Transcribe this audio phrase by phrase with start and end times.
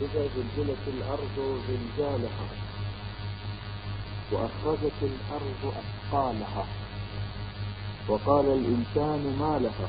[0.00, 2.48] إذا زلزلت الأرض زلزالها
[4.32, 6.66] وأخرجت الأرض أثقالها.
[8.08, 9.88] وقال الإنسان ما لها؟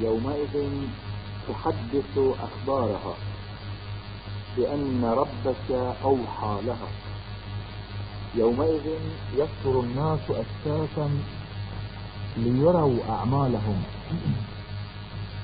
[0.00, 0.70] يومئذ
[1.48, 3.14] تحدث أخبارها
[4.56, 5.70] بأن ربك
[6.04, 6.88] أوحى لها.
[8.34, 8.86] يومئذ
[9.36, 11.10] يكثر الناس أساسا
[12.36, 13.82] ليروا أعمالهم.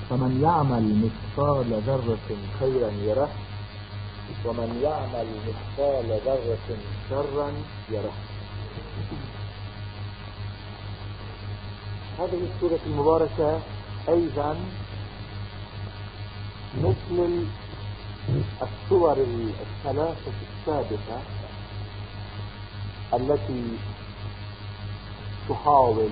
[0.09, 3.29] فمن يعمل مثقال ذرة خيرا يره
[4.45, 6.77] ومن يعمل مثقال ذرة
[7.09, 7.51] شرا
[7.89, 8.13] يره.
[12.19, 13.61] هذه السورة المباركة
[14.09, 14.55] أيضا
[16.77, 17.45] مثل
[18.61, 21.21] الصور الثلاثة السابقة
[23.13, 23.63] التي
[25.49, 26.09] تحاول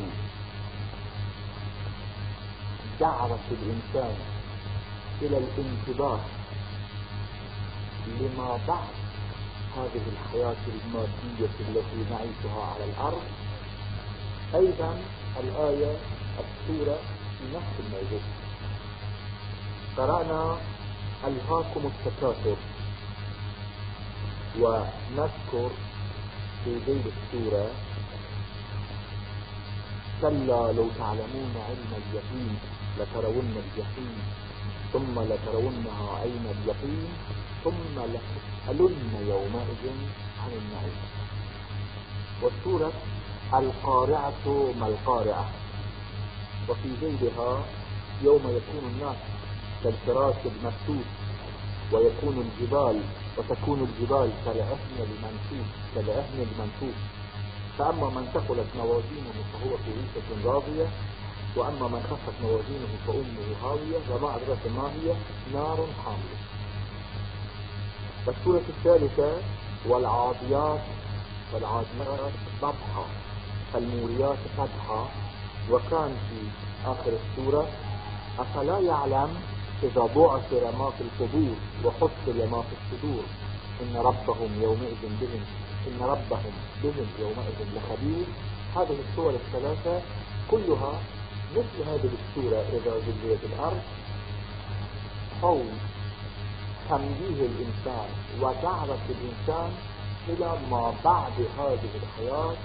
[3.00, 4.16] دعوة الإنسان
[5.22, 6.20] إلى الانتباه
[8.08, 8.96] لما بعد
[9.78, 13.22] هذه الحياة المادية التي نعيشها على الأرض.
[14.56, 14.98] أيضا
[15.40, 15.98] الآية
[16.40, 16.98] السورة
[17.38, 18.20] في نفس الموضوع.
[19.98, 20.58] قرأنا
[21.28, 22.56] ألهاكم التكاثر
[24.60, 25.70] ونذكر
[26.64, 27.68] في ذيل السورة
[30.22, 32.60] كلا لو تعلمون علم اليقين.
[33.00, 34.18] لترون الجحيم
[34.94, 37.10] ثم لترونها عين اليقين
[37.64, 39.84] ثم لتسألن يومئذ
[40.44, 41.02] عن النعيم.
[42.42, 42.92] والسورة
[43.54, 45.50] القارعة ما القارعة؟
[46.70, 47.64] وفي جيدها
[48.24, 49.16] يوم يكون الناس
[49.84, 51.08] كالفراش المفتوح
[51.92, 53.02] ويكون الجبال
[53.38, 57.00] وتكون الجبال كالعهن المنفوش كالعهن المنفوش.
[57.78, 60.88] فأما من ثقلت موازينه فهو في عيشة راضية
[61.56, 65.14] وأما من خفت موازينه فأمه هاوية وما أدرك ما هي؟
[65.54, 66.40] نار حامية.
[68.28, 69.32] والسورة الثالثة
[69.86, 70.82] والعاديات
[71.54, 73.06] والعاديات ضبحا
[73.74, 75.10] فالموريات قدحا
[75.72, 76.40] وكان في
[76.90, 77.68] آخر السورة
[78.40, 79.36] أفلا يعلم
[79.84, 81.56] إذا بعثر ما في القبور
[81.86, 83.24] وحصل ما في الصدور؟
[83.82, 85.44] إن ربهم يومئذ بهم
[85.88, 88.26] إن ربهم بهم يومئذ لخبير.
[88.76, 90.02] هذه الصور الثلاثة
[90.52, 90.94] كلها
[91.56, 93.82] مثل هذه السورة إذا زلزلت الأرض
[95.42, 95.66] حول
[96.90, 98.10] تنبيه الإنسان
[98.42, 99.72] ودعوة الإنسان
[100.28, 102.56] إلى ما بعد هذه الحياة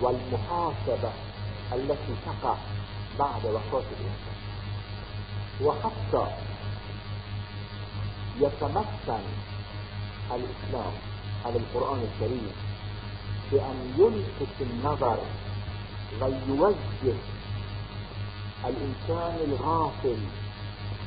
[0.00, 1.12] والمحاسبة
[1.72, 2.54] التي تقع
[3.18, 4.38] بعد وفاة الإنسان.
[5.62, 6.26] وحتى
[8.40, 9.24] يتمثل
[10.30, 10.92] الإسلام
[11.44, 12.52] على القرآن الكريم
[13.52, 15.18] بأن يلفت النظر
[16.20, 17.18] ويوجه
[18.64, 20.18] الإنسان الغافل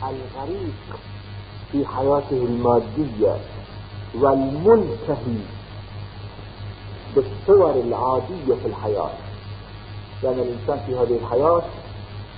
[0.04, 1.00] الغريق
[1.72, 3.36] في حياته المادية
[4.20, 5.38] والمنتهي
[7.16, 9.10] بالصور العادية في الحياة.
[10.24, 11.62] لأن يعني الإنسان في هذه الحياة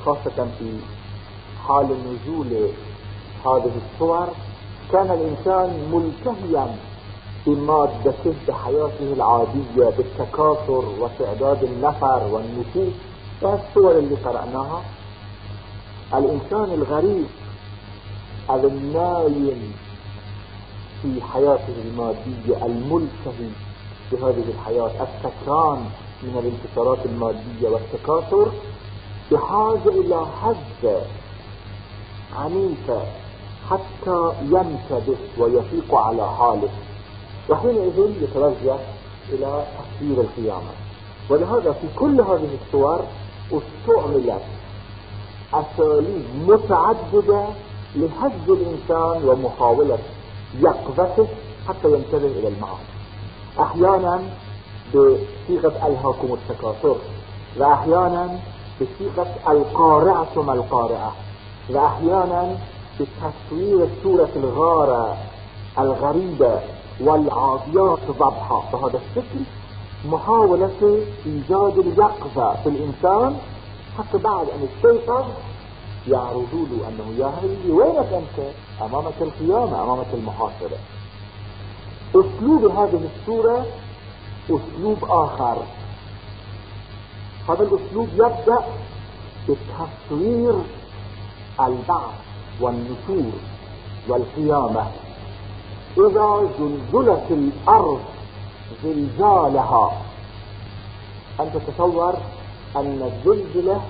[0.06, 0.78] خاصة في
[1.68, 2.69] حال نزول
[3.45, 4.28] هذه الصور
[4.91, 6.75] كان الإنسان ملتهيا
[7.47, 12.94] بمادته بحياته العادية بالتكاثر وتعداد النفر والنفوس
[13.44, 14.81] الصور اللي قرأناها.
[16.13, 17.25] الإنسان الغريب
[18.50, 19.74] النايم
[21.01, 23.50] في حياته المادية الملتهي
[24.12, 25.85] بهذه الحياة السكران
[26.24, 28.51] من الانتصارات المادية والتكاثر
[29.31, 31.01] بحاجة إلى حزة
[32.35, 33.01] عنيفة
[33.69, 36.69] حتى ينتبه ويفيق على حاله
[37.50, 38.75] وحينئذ يتوجه
[39.30, 40.72] إلى تفسير القيامة.
[41.30, 43.00] ولهذا في كل هذه الصور
[43.51, 44.41] استعملت
[45.53, 47.45] أساليب متعددة
[47.95, 49.97] لهز الإنسان ومحاولة
[50.59, 51.27] يقظته
[51.67, 52.85] حتى ينتبه إلى المعاد
[53.59, 54.21] أحيانا
[54.89, 56.95] بصيغة ألهاكم التكاثر
[57.59, 58.39] وأحيانا
[58.81, 61.13] بصيغة القارعة ما القارعة
[61.69, 62.57] وأحيانا
[62.99, 65.17] بتصوير سورة الغارة
[65.79, 66.59] الغريبة
[67.01, 69.39] والعاديات ضبحا بهذا الشكل
[70.06, 73.38] محاولة إيجاد اليقظة في الإنسان
[73.98, 75.25] حتى بعد أن استيقظ
[76.07, 78.51] يعرضوا له أنه يا هلي وينك أنت؟
[78.81, 80.78] أمامك القيامة أمامك المحاسبة
[82.16, 83.66] أسلوب هذه السورة
[84.45, 85.57] أسلوب آخر.
[87.50, 88.60] هذا الأسلوب يبدأ
[89.50, 90.56] بتصوير
[91.60, 92.13] البعث
[92.62, 93.31] والنشور
[94.07, 94.88] والقيامة.
[95.98, 98.00] إذا زلزلت الأرض
[98.84, 99.92] زلزالها.
[101.40, 102.13] أن تتصور
[102.75, 103.81] أن الزلزلة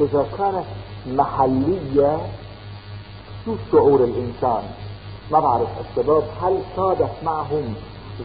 [0.00, 0.64] إذا كانت
[1.06, 2.18] محلية
[3.44, 4.62] شو شعور الإنسان؟
[5.32, 7.74] ما بعرف الشباب هل صادف معهم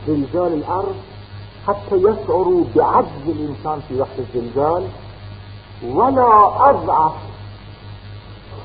[0.08, 0.96] زلزال الأرض؟
[1.68, 4.88] حتى يشعروا بعجز الإنسان في وقت الزلزال؟
[5.84, 7.14] ولا أضعف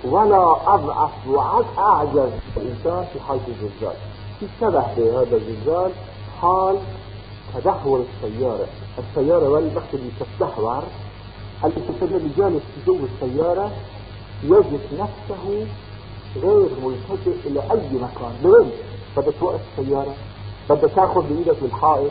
[0.04, 3.96] ولا أضعف وأعجز الإنسان في حالة الزلزال.
[4.40, 5.92] في شبه بهذا الزلزال
[6.42, 6.76] حال
[7.54, 8.66] تدهور السيارة.
[9.08, 10.10] السيارة والوقت اللي
[11.64, 13.70] الإنسان اللي جالس في جو السيارة
[14.44, 15.66] يجد نفسه
[16.36, 18.32] غير ملتجئ إلى أي مكان.
[18.44, 18.70] لوين
[19.16, 20.14] بدك توقف السيارة
[20.70, 22.10] بدك تاخذ بإيدك الحائط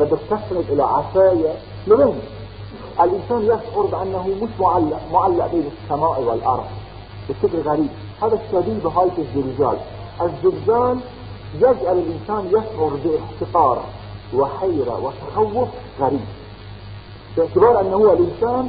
[0.00, 1.54] بدك تسند إلى عفاية.
[1.86, 2.20] لوين
[3.00, 6.66] الإنسان يشعر بأنه مش معلق معلق بين السماء والأرض.
[7.28, 7.88] بشكل غريب.
[8.22, 9.78] هذا الشبيه بهاية الزلزال.
[10.22, 10.98] الزلزال
[11.56, 13.84] يجعل الإنسان يشعر باحتقار
[14.34, 15.68] وحيرة وتخوف
[16.00, 16.24] غريب.
[17.36, 18.68] باعتبار أنه هو الإنسان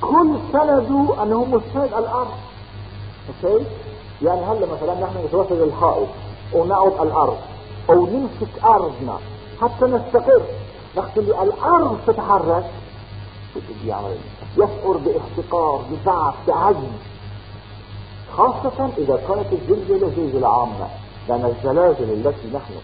[0.00, 2.30] كل سنده أنه مستند الأرض.
[3.28, 3.64] أوكي؟
[4.22, 6.08] يعني هلا مثلا نحن نتوصل للحائط
[6.52, 7.38] ونعود الأرض
[7.90, 9.18] أو نمسك أرضنا
[9.60, 10.42] حتى نستقر.
[10.96, 12.70] وقت اللي الأرض تتحرك.
[13.86, 14.16] يعمل
[14.56, 16.76] يشعر باحتقار بضعف بعجز.
[18.36, 20.88] خاصة إذا كانت الزلزلة زلزلة عامة
[21.28, 22.74] لأن الزلازل التي نحن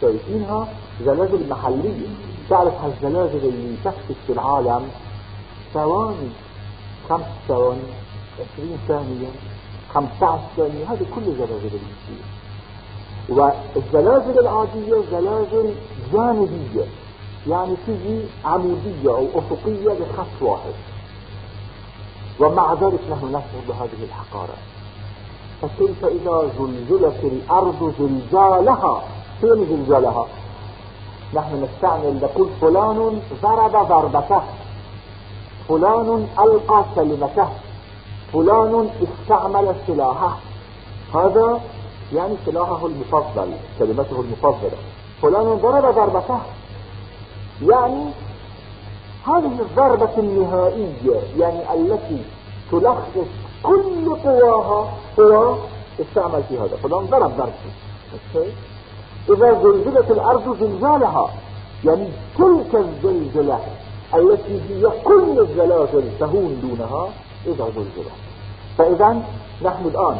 [0.00, 0.68] شايفينها
[1.04, 2.08] زلازل محلية.
[2.50, 4.88] تعرف هالزلازل اللي تخفت في العالم
[5.74, 6.30] ثواني.
[7.08, 7.80] خمس ثواني؟
[8.34, 9.28] عشرين ثانية.
[9.94, 12.24] خمسة ثانية؟ هذه كل زلازل اللي بتصير
[13.28, 15.74] والزلازل العادية زلازل
[16.12, 16.84] جانبية.
[17.48, 20.72] يعني تجي عمودية أو أفقية بخط واحد.
[22.40, 24.56] ومع ذلك نحن نشعر بهذه الحقارة.
[25.62, 29.02] فكيف إذا زلزلت الأرض زلزالها؟
[29.44, 30.26] فين زلزالها
[31.34, 34.42] نحن نستعمل نقول فلان ضرب ضربته.
[35.68, 37.48] فلان ألقى كلمته.
[38.32, 40.36] فلان استعمل سلاحه.
[41.14, 41.60] هذا
[42.12, 43.48] يعني سلاحه المفضل
[43.78, 44.78] كلمته المفضلة.
[45.22, 46.40] فلان ضرب ضربته.
[47.62, 48.04] يعني
[49.26, 52.22] هذه الضربة النهائية يعني التي
[52.70, 53.28] تلخص
[53.62, 54.88] كل قواها
[55.20, 55.56] هو
[56.00, 56.76] استعمل في هذا.
[56.82, 57.72] فلان ضرب ضربته.
[59.30, 61.30] إذا زلزلت الأرض زلزالها.
[61.84, 63.60] يعني تلك الزلزلة
[64.14, 67.08] التي هي كل الزلازل تهون دونها
[67.46, 68.12] إذا زلزلت.
[68.78, 69.22] فإذا
[69.62, 70.16] نحن الآن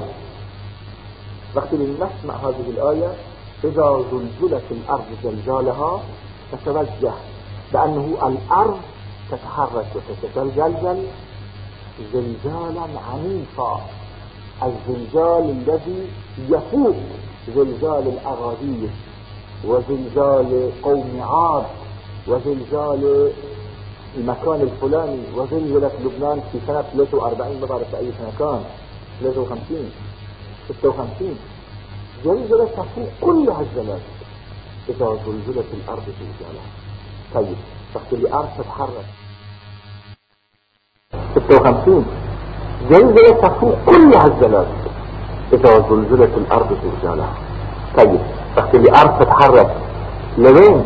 [1.57, 3.15] وقت نسمع هذه الآية
[3.65, 6.01] إذا زلزلت الأرض زلزالها
[6.53, 7.13] تتوجه
[7.73, 8.79] بأنه الأرض
[9.31, 11.03] تتحرك وتتزلزل
[12.13, 13.81] زلزالا عنيفا.
[14.63, 16.09] الزلزال الذي
[16.49, 16.97] يفوق
[17.49, 18.91] زلزال الأغاذير
[19.65, 21.65] وزلزال قوم عاد
[22.29, 23.33] وزلزال
[24.17, 28.65] المكان الفلاني وزلزلت لبنان في سنة 43 ما بعرف أي سنة كان؟
[29.21, 29.91] 53
[30.69, 31.37] 56
[32.25, 34.15] زلزلة تفوق كل هالزلازل.
[34.89, 36.67] إذا زلزلت الأرض زلزالها
[37.35, 37.57] طيب
[37.95, 39.07] وقت اللي الأرض تتحرك.
[41.35, 42.07] 56
[42.91, 44.84] زلزلة تفوق كل هالزلازل.
[45.55, 47.29] إذا زلزلت الأرض زلزالها
[47.99, 48.21] طيب
[48.57, 49.71] وقت اللي الأرض تتحرك
[50.39, 50.85] لوين؟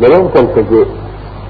[0.00, 0.86] لوين تلتجئ؟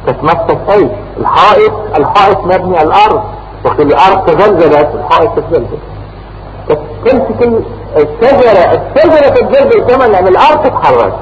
[0.06, 0.90] تتمسك أي
[1.20, 3.22] الحائط الحائط مبني على الأرض
[3.64, 5.78] وقت اللي الأرض تزلزلت الحائط تتزلزل.
[7.04, 7.62] تمسك
[7.96, 11.14] الشجرة الشجرة تتزلزل كمان لأن الأرض تتحرك.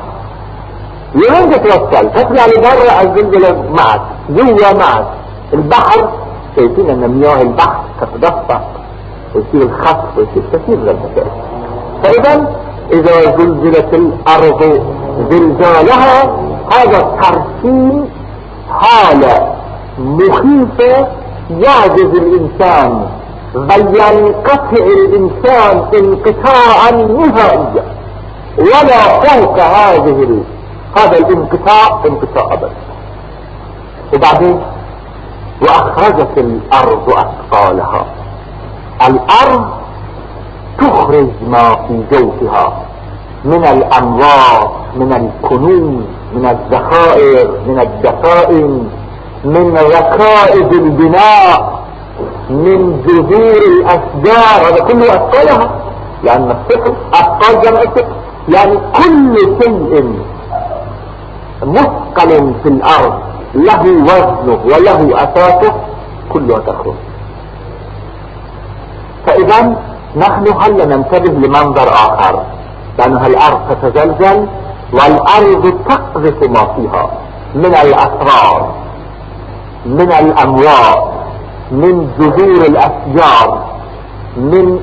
[1.15, 5.07] لوين تتوصل؟ تطلع لبرا الزلزلة معك؟ جوا معك.
[5.53, 6.13] البحر
[6.57, 8.61] شايفين إن مياه البحر تتدفق.
[9.35, 11.31] ويصير الخطف ويصير كثير من المسائل
[12.03, 12.55] فإذا
[12.93, 14.83] إذا زلزلت الأرض
[15.31, 16.37] زلزالها
[16.73, 18.09] هذا ترسيم
[18.71, 19.55] حالة
[19.99, 21.09] مخيفة
[21.51, 23.07] يعجز الإنسان
[23.55, 27.85] بل ينقطع الإنسان انقطاعا نهائيا.
[28.59, 30.43] ولا فوق هذه
[30.97, 32.71] هذا الانقطاع انقطاع ابدا.
[34.15, 34.61] وبعدين
[35.63, 38.07] وأخرجت الأرض أثقالها.
[39.07, 39.65] الأرض
[40.79, 42.73] تخرج ما في جوفها
[43.45, 46.05] من الاموال من الكنوز
[46.35, 48.89] من الذخائر من الدفائن
[49.45, 51.83] من ركائز البناء
[52.51, 54.69] من جذور الأشجار.
[54.69, 55.71] هذا كله اثقالها
[56.25, 58.13] لأن الثقل اثقال جمع الثقل
[58.49, 60.15] يعني كل شيء
[61.63, 63.15] مثقل في الأرض
[63.55, 65.73] له وزنه وله أساسه
[66.29, 66.95] كلها تخرج.
[69.33, 69.77] فإذا
[70.17, 72.43] نحن هل ننتبه لمنظر آخر؟
[72.99, 74.47] لأن الأرض تتزلزل
[74.93, 77.11] والأرض تقذف ما فيها
[77.55, 78.75] من الأسرار
[79.87, 81.03] من الاموال
[81.73, 83.65] من جذور الأشجار
[84.37, 84.81] من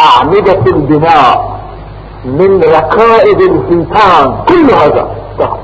[0.00, 1.58] أعمدة البناء
[2.24, 5.58] من ركائب الحيتان كل هذا ذهب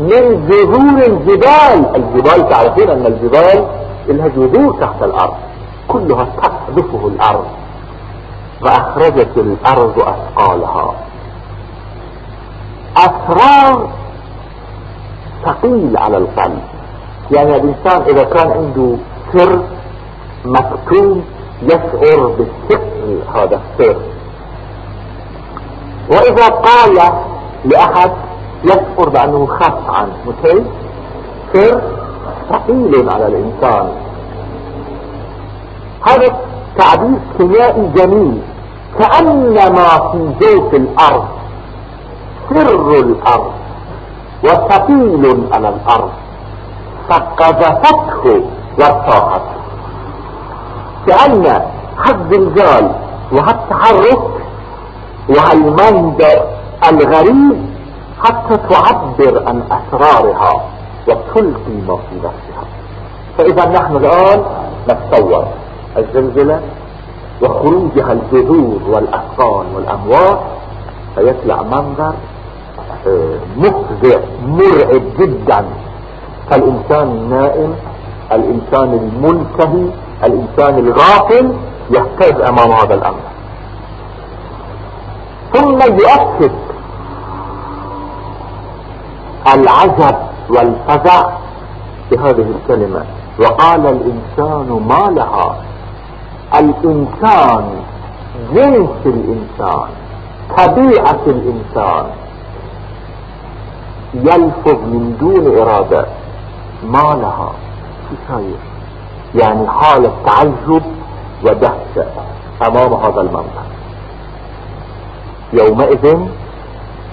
[0.00, 3.64] من جذور الجبال الجبال تعرفون أن الجبال
[4.08, 5.34] لها جذور تحت الأرض.
[5.88, 7.46] كلها تقذفه الأرض.
[8.60, 10.94] فأخرجت الأرض أثقالها.
[12.96, 13.90] أسرار
[15.44, 16.62] ثقيل على القلب.
[17.30, 18.96] يعني الإنسان إذا كان عنده
[19.32, 19.60] سر
[20.44, 21.24] مكتوم
[21.62, 23.96] يشعر بالثقل هذا السر.
[26.10, 26.94] وإذا قال
[27.64, 28.12] لأحد
[28.64, 30.64] يشعر بأنه خف عنه مثل
[31.52, 31.80] سر
[32.50, 34.05] ثقيل على الإنسان.
[36.08, 36.36] هذا
[36.78, 38.42] تعبير كيميائي جميل.
[38.98, 41.24] كأنما في جوف الأرض
[42.50, 43.52] سر الأرض
[44.44, 46.10] وثقيل على الأرض.
[47.08, 48.44] فقذفته
[48.78, 49.56] وارتاحته
[51.06, 51.62] كأن
[51.98, 52.90] هالزلزال
[53.32, 54.22] وهالتحرك
[55.28, 56.38] وهالمنظر
[56.90, 57.66] الغريب
[58.24, 60.52] حتى تعبر عن أسرارها
[61.08, 62.64] وتلقي ما في نفسها
[63.38, 64.44] فإذا نحن الآن
[64.88, 65.44] نتصور.
[65.98, 66.60] الزلزلة
[67.42, 70.38] وخروجها الجذور والاثقال والأموات
[71.14, 72.14] فيطلع منظر
[73.06, 75.64] آه، مفزع مرعب جدا.
[76.50, 77.74] فالإنسان النائم
[78.32, 79.86] الإنسان المنتهي
[80.24, 81.52] الإنسان الغافل
[81.90, 83.20] يهتز أمام هذا الأمر.
[85.54, 86.52] ثم يؤكد
[89.54, 90.16] العجب
[90.50, 91.28] والفزع
[92.10, 93.04] بهذه الكلمة.
[93.40, 95.56] وقال الإنسان ما لها؟
[96.54, 97.70] الإنسان
[98.52, 99.88] جنس الإنسان
[100.58, 102.06] طبيعة الإنسان.
[104.14, 106.06] يلفظ من دون إرادة
[106.84, 107.52] ما لها.
[108.28, 108.56] شايف؟
[109.34, 110.82] يعني حالة تعجب
[111.44, 112.06] ودهشة
[112.66, 113.66] أمام هذا المنظر
[115.52, 116.16] يومئذ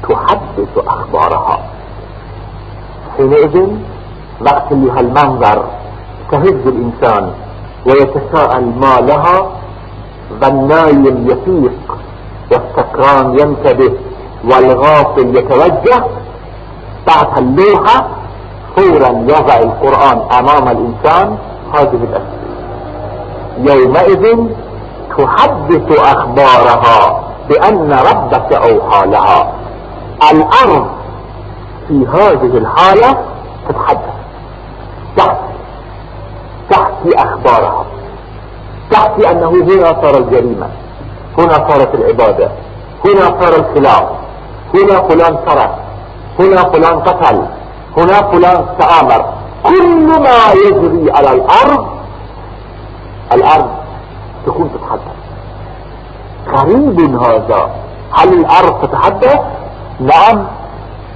[0.09, 1.59] تحدث أخبارها.
[3.17, 3.67] حينئذ
[4.41, 5.65] وقت اللي هالمنظر
[6.31, 7.33] تهز الإنسان.
[7.85, 9.51] ويتساءل ما لها؟
[10.41, 11.97] والنايم يفيق
[12.51, 13.93] والسكران ينتبه
[14.43, 16.03] والغافل يتوجه.
[17.07, 18.07] بعد اللوحة
[18.75, 21.37] فورا يضع القرآن أمام الإنسان.
[21.73, 22.43] هذه الأسئلة.
[23.57, 24.47] يومئذ
[25.17, 29.51] تحدث أخبارها بأن ربك أوحى لها.
[30.31, 30.87] الأرض
[31.87, 33.17] في هذه الحالة
[33.69, 34.13] تتحدث.
[35.17, 35.42] تحكي
[37.03, 37.86] تحكي أخبارها.
[38.91, 40.67] تحكي أنه هنا صار الجريمة.
[41.38, 42.51] هنا صارت العبادة.
[43.05, 44.10] هنا صار الخلاف.
[44.75, 45.79] هنا فلان سرق
[46.39, 47.45] هنا فلان قتل.
[47.98, 49.25] هنا فلان تآمر
[49.63, 51.88] كل ما يجري على الأرض
[53.33, 53.69] الأرض
[54.45, 55.13] تكون تتحدث.
[56.48, 57.69] غريب هذا.
[58.13, 59.39] هل الأرض تتحدث؟
[60.00, 60.45] نعم.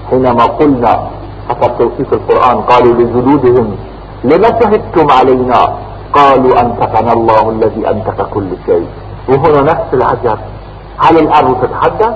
[0.09, 1.09] حينما قلنا
[1.49, 3.77] حسب توصيف القرآن قالوا لجلودهم
[4.23, 5.73] لما شهدتم علينا.
[6.13, 8.87] قالوا انتقنا الله الذي انتق كل شيء.
[9.29, 10.39] وهنا نفس العجب.
[10.97, 12.15] هل الأرض تتحدث؟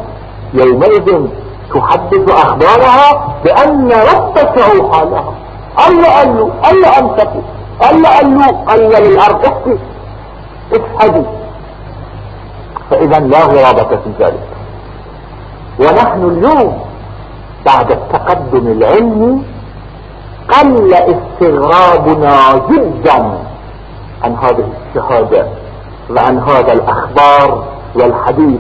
[0.54, 1.08] يومئذ
[1.74, 5.34] تحدث أخبارها بأن ربك اوحى لها
[5.88, 7.42] الله قال له الله انتقي
[7.92, 9.78] الله قال له قال للأرض احكي.
[10.72, 11.26] اشهدي
[12.90, 14.48] فإذا لا غرابة في ذلك.
[15.80, 16.80] ونحن اليوم
[17.66, 19.44] بعد التقدم العلمي
[20.52, 22.36] قل استغرابنا
[22.70, 23.40] جدا
[24.24, 25.46] عن هذه الشهادة
[26.10, 27.64] وعن هذا الأخبار
[27.96, 28.60] والحديث.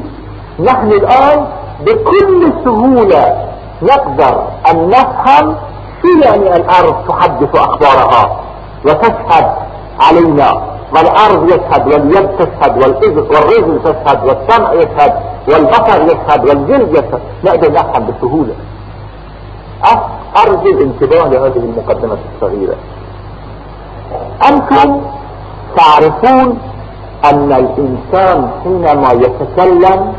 [0.59, 1.45] نحن الآن
[1.85, 3.47] بكل سهولة
[3.81, 5.55] نقدر أن نفهم
[6.01, 8.39] شو يعني الأرض تحدث أخبارها
[8.85, 9.51] وتشهد
[9.99, 10.61] علينا
[10.95, 15.13] والأرض يشهد واليد تشهد والرجل تشهد والسمع يشهد
[15.47, 17.21] والبصر يشهد والجلد يشهد.
[17.43, 18.53] نقدر نفهم بسهولة.
[20.37, 22.75] ارجو الانتباه لهذه المقدمة الصغيرة.
[24.49, 25.01] أنتم
[25.77, 26.57] تعرفون
[27.25, 30.13] أن الإنسان حينما يتكلم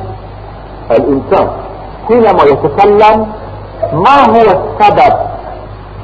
[0.90, 1.48] الإنسان
[2.08, 3.26] حينما يتكلم
[3.92, 5.14] ما هو السبب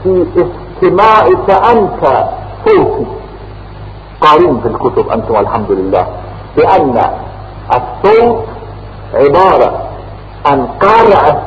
[0.02, 2.24] في استماعك أنت
[2.66, 3.06] صوتي؟
[4.20, 6.06] قارين في الكتب أنتم الحمد لله
[6.56, 7.00] بأن
[7.70, 8.44] الصوت
[9.14, 9.72] عبارة
[10.46, 11.42] عن قارعة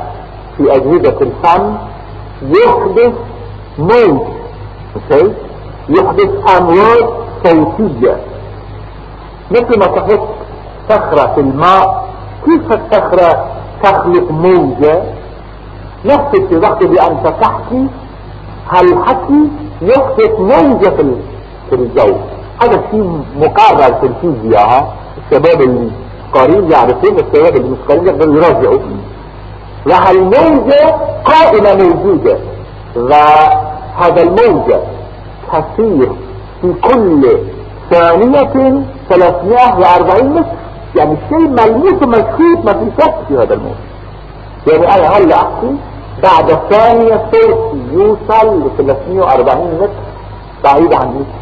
[0.57, 1.75] في أجهزة الفم
[2.43, 3.13] يحدث
[3.79, 4.27] موت
[4.95, 5.31] مثل
[5.89, 7.05] يحدث امواج
[7.43, 8.17] صوتية.
[9.51, 10.27] مثل ما تحط
[10.89, 12.09] صخرة في الماء
[12.45, 13.45] كيف الصخرة
[13.83, 15.03] تخلق موجة؟
[16.05, 16.35] نفس
[16.81, 17.87] اللي انت تحكي
[18.69, 19.47] هالحكي
[19.81, 20.89] يحدث موجة
[21.69, 22.15] في الجو.
[22.63, 24.93] هذا شيء مقرر في الفيزياء.
[25.17, 25.91] الشباب اللي
[26.33, 28.79] قارين يعرفون السيارة اللي مش قارين يقدروا يراجعوا
[29.87, 30.95] وهالموجة
[31.25, 32.37] قائمة موجودة.
[32.95, 34.79] وهذا الموجة
[35.51, 36.11] تسير
[36.61, 37.37] في كل
[37.89, 40.45] ثانية 340 متر.
[40.95, 43.75] يعني شيء ملموس ومشخوط ما في شك في هذا الموجة.
[44.67, 45.75] يعني أنا هلا أحكي
[46.23, 49.89] بعد ثانية صوتي يوصل ل 340 متر
[50.63, 51.41] بعيد عن متر.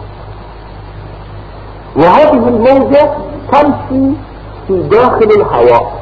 [1.96, 3.12] وهذه الموجة
[3.51, 4.13] تمشي
[4.67, 5.99] في داخل الهواء.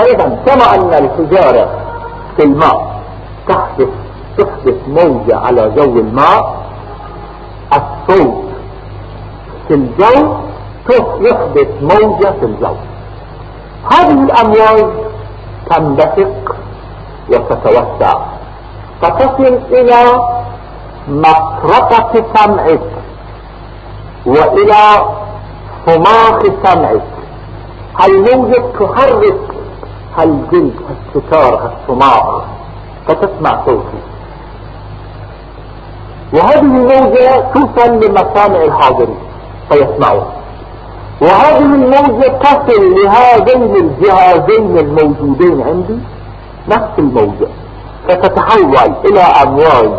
[0.00, 1.68] أيضا كما أن الحجارة
[2.36, 3.00] في الماء
[3.48, 3.88] تحدث
[4.38, 6.56] تحدث موجة على جو الماء
[7.72, 8.44] الصوت
[9.68, 10.34] في الجو
[11.20, 12.74] يحدث موجة في الجو.
[13.92, 14.86] هذه الأمواج
[15.70, 16.56] تنبثق
[17.30, 18.18] وتتوسع
[19.02, 20.28] فتصل إلى
[21.08, 22.80] مطرقة سمعك
[24.26, 25.04] وإلى
[25.86, 27.02] صماخ سمعك.
[28.04, 29.34] الموجة تحرك
[30.22, 32.42] الجلد الستار الصماخ
[33.08, 33.98] فتسمع صوتي.
[36.32, 39.18] وهذه الموجة توصل لمسامع الحاضرين.
[39.70, 40.26] فيسمعون.
[41.20, 45.98] وهذه الموجة تصل لهذين الجهازين الموجودين عندي.
[46.68, 47.48] نفس الموجة.
[48.08, 49.90] فتتحول إلى أمواج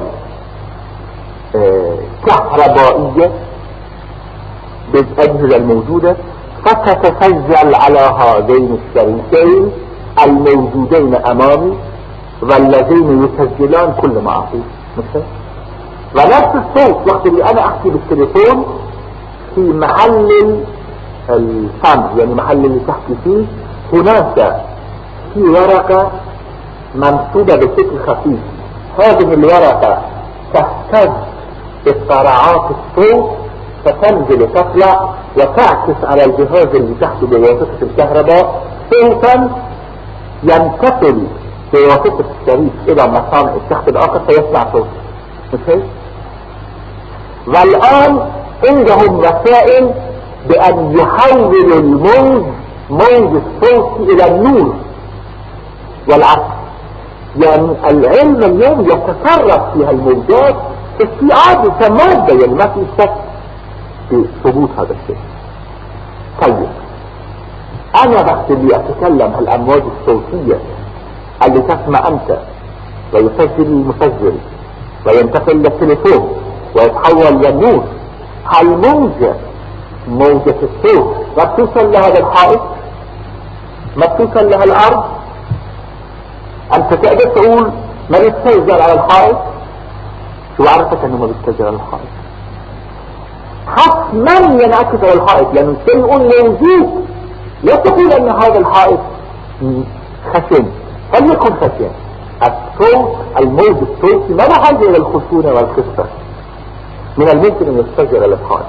[1.56, 1.96] آه،
[2.26, 3.32] كهربائية
[4.94, 6.16] بالأجهزة الموجودة.
[6.66, 9.72] فتتسجل على هذين الشريكين.
[10.26, 11.78] الموجودين أمامي
[12.42, 14.62] والذين يسجلان كل ما أقول
[14.98, 15.24] مثل
[16.16, 18.66] ونفس الصوت وقت اللي أنا أحكي بالتليفون
[19.56, 20.56] في محل
[21.30, 23.44] الفم يعني محل اللي تحكي فيه
[23.94, 24.62] هناك
[25.34, 26.12] في ورقة
[26.96, 28.40] منصوبة بشكل خفيف.
[29.00, 30.02] هذه الورقة
[30.54, 31.10] تهتز
[31.88, 33.30] بصراعات الصوت
[33.86, 38.62] فتنزل تطلع وتعكس على الجهاز اللي تحته بواسطة الكهرباء.
[38.92, 39.50] صوتا
[40.44, 41.24] ينتقل
[41.74, 44.88] بواسطة الشريك إلى مصانع الشخص الآخر فيسمع صوت
[45.54, 45.82] مش
[47.48, 48.20] والآن
[48.68, 49.92] عندهم وسائل
[50.50, 52.44] بأن يحول الموج
[52.90, 54.76] موج الصوت إلى النور
[56.12, 56.60] والعكس
[57.44, 60.56] يعني العلم اليوم يتصرف في هالموجات
[61.02, 63.14] استيعاب كمادة يعني ما في شك
[64.10, 65.18] في ثبوت هذا الشيء.
[66.42, 66.68] طيب.
[67.96, 70.60] أنا بحث اللي أتكلم الأمواج الصوتية
[71.46, 72.38] اللي تسمع أنت
[73.14, 74.36] ويسجل المسجل
[75.08, 76.30] وينتقل للتليفون
[76.76, 77.84] ويتحول للنور
[78.46, 79.34] هالموجة
[80.08, 81.16] موجة؟ الصوت.
[81.38, 82.62] ما بتوصل لهذا الحائط؟
[83.98, 85.04] ما بتوصل لها الأرض؟
[86.76, 87.72] أنت تقدر تقول
[88.10, 89.38] ما بيتسجل على الحائط؟
[90.58, 92.10] شو عرفت أنه ما بيتسجل على الحائط؟
[93.68, 97.06] حتما ينعكس على الحائط؟ لأنه شيء موجود.
[97.64, 99.00] لا تقول أن هذا الحائط
[100.34, 100.66] خشن.
[101.14, 101.90] فليكن خشن؟
[102.42, 106.06] الصوت الموج الصوتي ما حاجة إلى الخشونة والخفه
[107.18, 108.66] من الممكن أن يستجر الحائط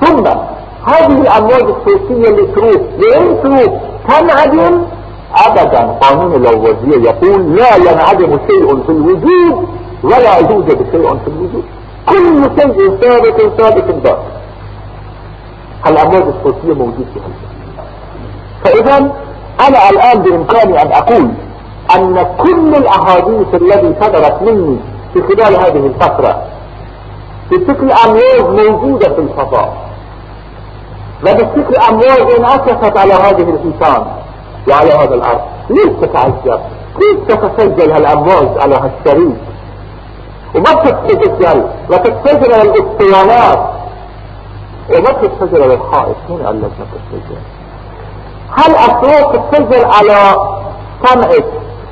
[0.00, 0.26] ثم
[0.86, 2.82] هذه الأمواج الصوتية اللي تروح.
[2.98, 4.82] لين تروح؟ تنعدم؟
[5.34, 5.80] ابدا.
[5.80, 9.68] قانون اللوزيه يقول لا ينعدم شيء في الوجود
[10.02, 11.64] ولا يوجد شيء في الوجود.
[12.08, 14.24] كل شيء ثابت ثابت باق
[15.86, 17.47] الأمواج الصوتية موجود في هذا
[18.64, 18.96] فإذا
[19.68, 21.28] أنا الآن بإمكاني أن أقول
[21.96, 24.76] أن كل الأحاديث التي صدرت مني
[25.14, 26.42] في خلال هذه الفترة
[27.50, 29.72] بشكل امواج موجودة في الفضاء
[31.22, 34.06] وبشكل امواج انعكست على هذه الحيطان
[34.70, 35.40] وعلى هذا الأرض.
[35.70, 36.60] ليش تتعجب؟
[36.98, 39.36] كيف تتسجل هالأمواج على هالشريك
[40.54, 43.70] وما تتسجل وتتسجل الاسطوانات
[44.90, 47.36] وما تتسجل على الحائط مين قال لك ما تتسجل
[48.56, 50.36] هل اصوات تتسجل على
[51.04, 51.44] سمعك؟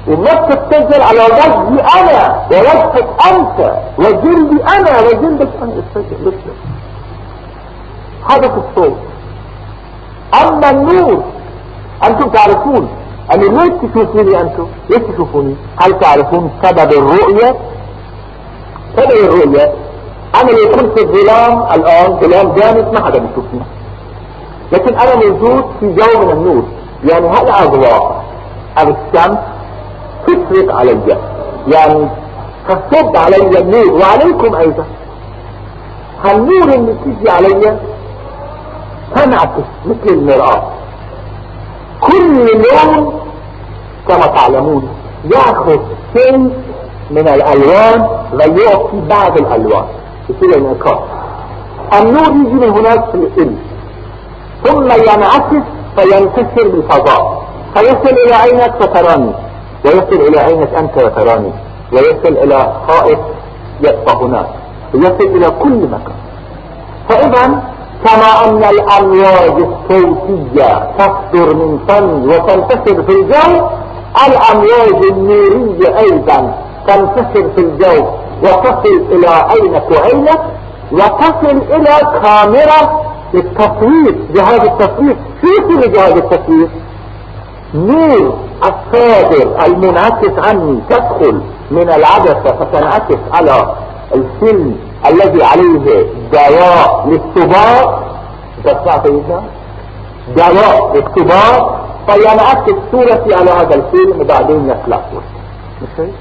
[0.08, 5.82] وما تتسجل على وجهي أنا ووجهك أنت وجلدي أنا وجلدك أنا
[8.30, 8.96] هذا في الصوت
[10.42, 11.22] أما النور
[12.04, 12.88] أنتم تعرفون.
[13.34, 17.54] أنا ليش تشوفوني أنتم؟ ليش تشوفوني؟ هل تعرفون سبب الرؤية؟
[18.96, 19.72] سبب الرؤية.
[20.34, 23.60] أنا لو كنت في الظلام الآن ظلام جامد ما حدا بيشوفني.
[24.72, 26.62] لكن أنا موجود في جو من النور
[27.04, 28.24] يعني هالاضواء
[28.78, 29.38] أو الشمس
[30.26, 31.18] تفرق علي.
[31.68, 32.08] يعني
[32.68, 34.00] تصد علي النور.
[34.00, 34.84] وعليكم أيضا.
[36.24, 37.78] هالنور اللي تيجي علي
[39.16, 40.62] تنعكس مثل المرآة.
[42.00, 43.20] كل لون
[44.08, 44.88] كما تعلمون
[45.24, 45.78] يأخذ
[46.16, 46.38] شيء
[47.10, 49.84] من الألوان ويعطي بعض الألوان.
[50.28, 50.98] يصير انعكاس
[52.00, 53.56] النور يجي من هناك في الإل
[54.66, 55.64] ثم ينعكس
[55.96, 57.42] فينتشر بالفضاء.
[57.74, 59.30] فيصل إلى عينك فتراني
[59.84, 61.52] ويصل إلى عينك أنت وتراني
[61.92, 63.18] ويصل إلى خائف
[63.80, 64.46] يبقى هناك.
[64.94, 66.16] ويصل إلى كل مكان.
[67.08, 67.62] فإذا
[68.04, 73.66] كما أن الأمواج الصوتية تصدر من فم وتنتشر في الجو
[74.26, 76.54] الأمواج النورية أيضا
[76.88, 78.04] تنتشر في الجو
[78.42, 80.40] وتصل إلى عينك وعينك
[80.92, 83.00] وتصل إلى كاميرا
[83.34, 86.68] التصوير جهاز التصوير شو جهاز التصوير
[87.74, 93.74] نور الصادر المنعكس عني تدخل من العدسة فتنعكس على
[94.14, 98.06] الفيلم الذي عليه دواء للصباغ
[98.64, 99.42] تسمع سيدنا؟
[100.36, 106.12] دواء للصباغ فينعكس صورتي على هذا الفيلم وبعدين يطلع صورتي.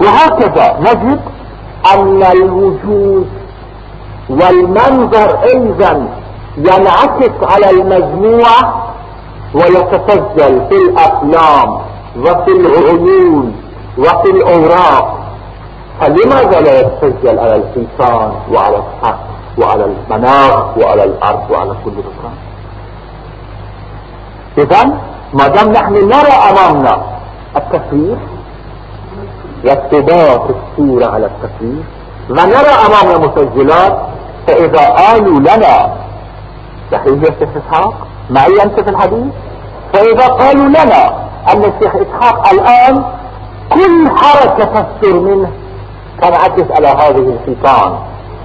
[0.00, 1.20] وهكذا نجد
[1.94, 3.26] أن الوجود
[4.30, 6.08] والمنظر أيضا
[6.58, 8.86] ينعكس على المجموعة
[9.54, 11.78] ويتسجل في الافلام
[12.18, 13.56] وفي العيون
[13.98, 15.18] وفي الأوراق.
[16.00, 19.18] فلماذا لا يتسجل على الحيطان وعلى السقف
[19.58, 22.36] وعلى المناخ وعلى الأرض وعلى كل مكان؟
[24.58, 24.98] اذا
[25.34, 27.02] ما دام نحن نرى أمامنا
[27.56, 28.16] التصوير
[29.64, 31.84] وارتباط الصورة على التصوير
[32.30, 33.98] ونرى امامنا مسجلات
[34.46, 35.94] فاذا قالوا لنا
[36.92, 37.94] صحيح يا شيخ اسحاق؟
[38.30, 39.32] معي انت في الحديث
[39.92, 41.06] فاذا قالوا لنا
[41.52, 43.04] ان الشيخ اسحاق الان
[43.72, 45.50] كل حركة تصدر منه
[46.22, 47.98] تنعكس على هذه الحيطان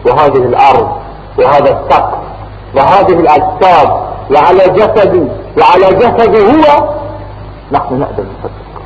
[0.06, 0.88] وهذه الأرض
[1.40, 2.18] وهذا السقف
[2.76, 3.90] وهذه الاجساد
[4.36, 6.90] وعلى جسدي وعلى جسدي هو
[7.72, 8.82] نحن نقدر نصدق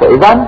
[0.00, 0.46] فاذا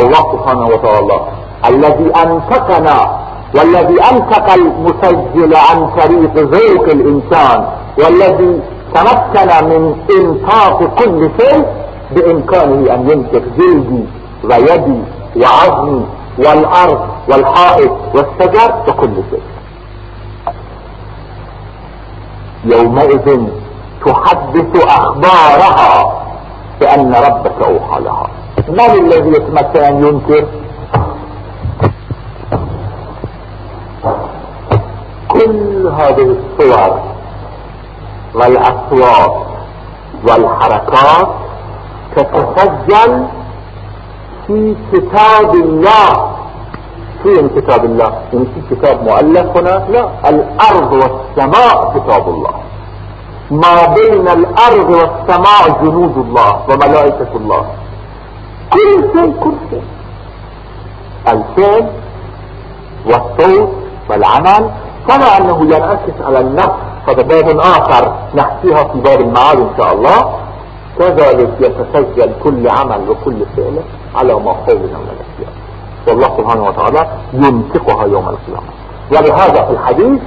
[0.00, 1.20] الله سبحانه وتعالى
[1.68, 3.18] الذي انتقنا
[3.56, 7.66] والذي انتق المسجل عن طريق ذوق الإنسان
[7.98, 8.60] والذي
[8.94, 11.66] تمكن من إنفاق كل شيء
[12.10, 14.04] بإمكانه أن ينتق جلدي
[14.44, 15.00] ويدي
[15.36, 16.06] وعظمي
[16.38, 19.42] والأرض والحائط والشجر وكل شيء.
[22.64, 23.40] يومئذ
[24.06, 26.22] تحدث أخبارها
[26.80, 28.26] بأن ربك أوحى لها.
[28.68, 30.46] من الذي يتمكن أن ينكر
[35.46, 37.00] كل هذه الصور
[38.34, 39.46] والأصوات
[40.28, 41.28] والحركات
[42.16, 43.26] تتسجل
[44.46, 46.32] في كتاب الله.
[47.22, 50.28] فين كتاب الله؟ يعني في كتاب مؤلف هنا؟ لا.
[50.28, 52.54] الأرض والسماء كتاب الله.
[53.50, 57.66] ما بين الأرض والسماء جنود الله وملائكة الله.
[58.72, 59.82] كل شيء كل شيء.
[61.28, 61.86] الفعل
[63.06, 63.68] والصوت
[64.10, 64.70] والعمل
[65.08, 66.72] كما أنه ينعكس على النفس
[67.08, 70.34] هذا باب آخر نحكيها في باب المعاد إن شاء الله.
[70.98, 73.80] كذلك يتسجل كل عمل وكل فعل
[74.14, 75.52] على ما حولنا من الاشياء
[76.08, 78.68] والله سبحانه وتعالى ينطقها يوم القيامة.
[79.12, 80.20] ولهذا في الحديث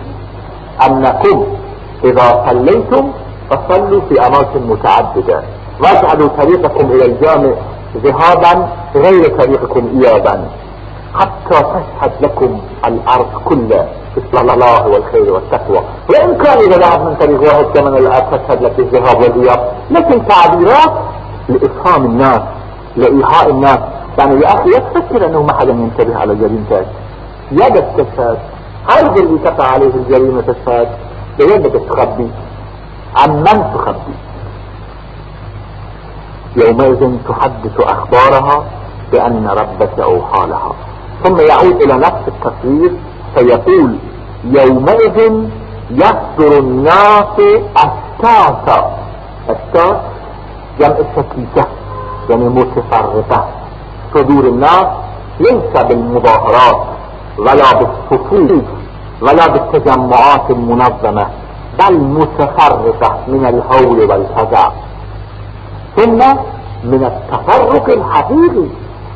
[0.88, 1.46] أنكم
[2.04, 3.12] إذا صليتم
[3.50, 5.42] فصلوا في أماكن متعددة.
[5.84, 7.54] واجعلوا طريقكم إلى الجامع
[8.04, 10.48] ذهابا غير طريقكم ايابا.
[11.20, 13.88] حتى تشهد لكم الأرض كلها.
[14.18, 15.82] بسم الله والخير والتقوى.
[16.10, 19.72] وإن كان إذا ذهب من طريق واحد كمان الأرض تشهد لك الذهاب والإياب.
[19.92, 20.94] لكن تعبيرات
[21.50, 22.42] لإفهام الناس
[22.96, 23.80] لايحاء الناس.
[24.18, 26.86] يعني يا أخي يتفكر أنه ما حدا ينتبه على جريمتك
[27.52, 28.38] يدك تشهد.
[28.90, 30.88] عرض اللي تقع عليه الجريمة تشهد.
[31.40, 32.32] بدك تخبي.
[33.18, 34.16] عن من تخبي؟
[36.56, 38.66] يومئذ تحدث أخبارها
[39.12, 40.72] بأن ربك أوحى لها.
[41.24, 42.92] ثم يعود إلى نفس التصوير
[43.36, 43.96] فيقول
[44.46, 45.18] يومئذ
[45.92, 47.38] يصدر الناس
[47.78, 48.98] أشتاتا.
[49.50, 50.02] أشتات
[50.80, 51.66] جمع الشكيكة
[52.30, 53.48] يعني متفرقة
[54.14, 54.88] صدور الناس
[55.40, 56.82] ليس بالمظاهرات
[57.38, 58.64] ولا بالصفوف
[59.22, 61.28] ولا بالتجمعات المنظمة
[61.80, 64.70] بل متفرقة من الهول والفزع
[65.98, 66.20] ثم
[66.84, 68.68] من التفرق الحقيقي.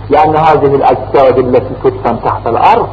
[0.09, 2.87] لأن هذه الأجساد التي تدفن تحت الأرض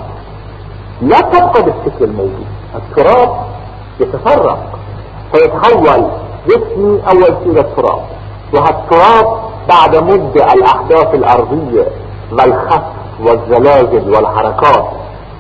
[1.03, 2.47] لا تبقى بالشكل الموجود.
[2.75, 3.37] التراب
[4.01, 4.59] يتفرق
[5.33, 6.07] فيتحول
[6.49, 8.01] جسمي أول شيء التراب.
[8.55, 11.87] وهالتراب بعد مدة الأحداث الأرضية
[12.33, 12.83] والخف
[13.21, 14.85] والزلازل والحركات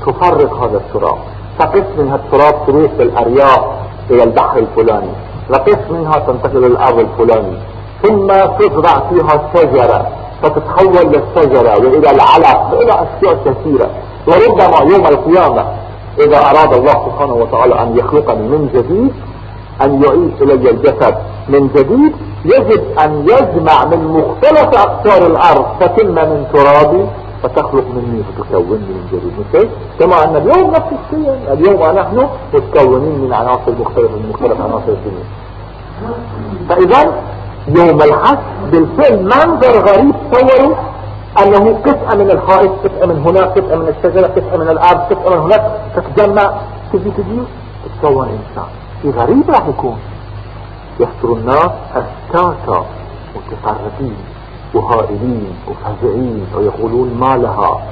[0.07, 1.19] تفرق هذا التراب.
[1.59, 3.65] فقسم من هالتراب تروح للأرياف
[4.11, 5.13] إلى البحر الفلاني.
[5.51, 7.57] وقسم منها تنتقل إلى الأرض الفلاني.
[8.03, 10.07] ثم تزرع فيها شجرة
[10.43, 13.91] فتتحول للشجرة وإلى العلق وإلى أشياء كثيرة.
[14.27, 15.65] وربما يوم القيامة
[16.19, 19.13] إذا أراد الله سبحانه وتعالى أن يخلقني من جديد
[19.85, 21.15] أن يعيد إلي الجسد
[21.49, 22.13] من جديد
[22.45, 27.05] يجب أن يجمع من مختلف أقطار الأرض تتم من ترابي
[27.43, 29.33] فتخلق مني فتكونني من جديد.
[29.55, 29.69] مثل
[30.01, 35.25] كما أن اليوم نفس الشيء اليوم نحن متكونين من عناصر مختلفة من مختلف عناصر الدنيا
[36.69, 37.13] فإذا
[37.69, 38.39] يوم الحشر
[38.73, 40.75] بالفعل منظر غريب صوروا
[41.43, 45.41] أنه قطعة من الحائط قطعة من هنا قطعة من الشجرة قطعة من الأرض قطعة من
[45.41, 45.81] هناك.
[45.97, 46.53] تتجمع
[46.93, 47.41] تجي تجي
[47.85, 48.69] تتكون إنسان
[49.03, 49.99] في غريب راح يكون
[51.01, 52.85] يحصر الناس أشتاتا
[53.37, 54.17] متفرقين
[54.75, 57.83] وهائلين وفزعين ويقولون ما لها.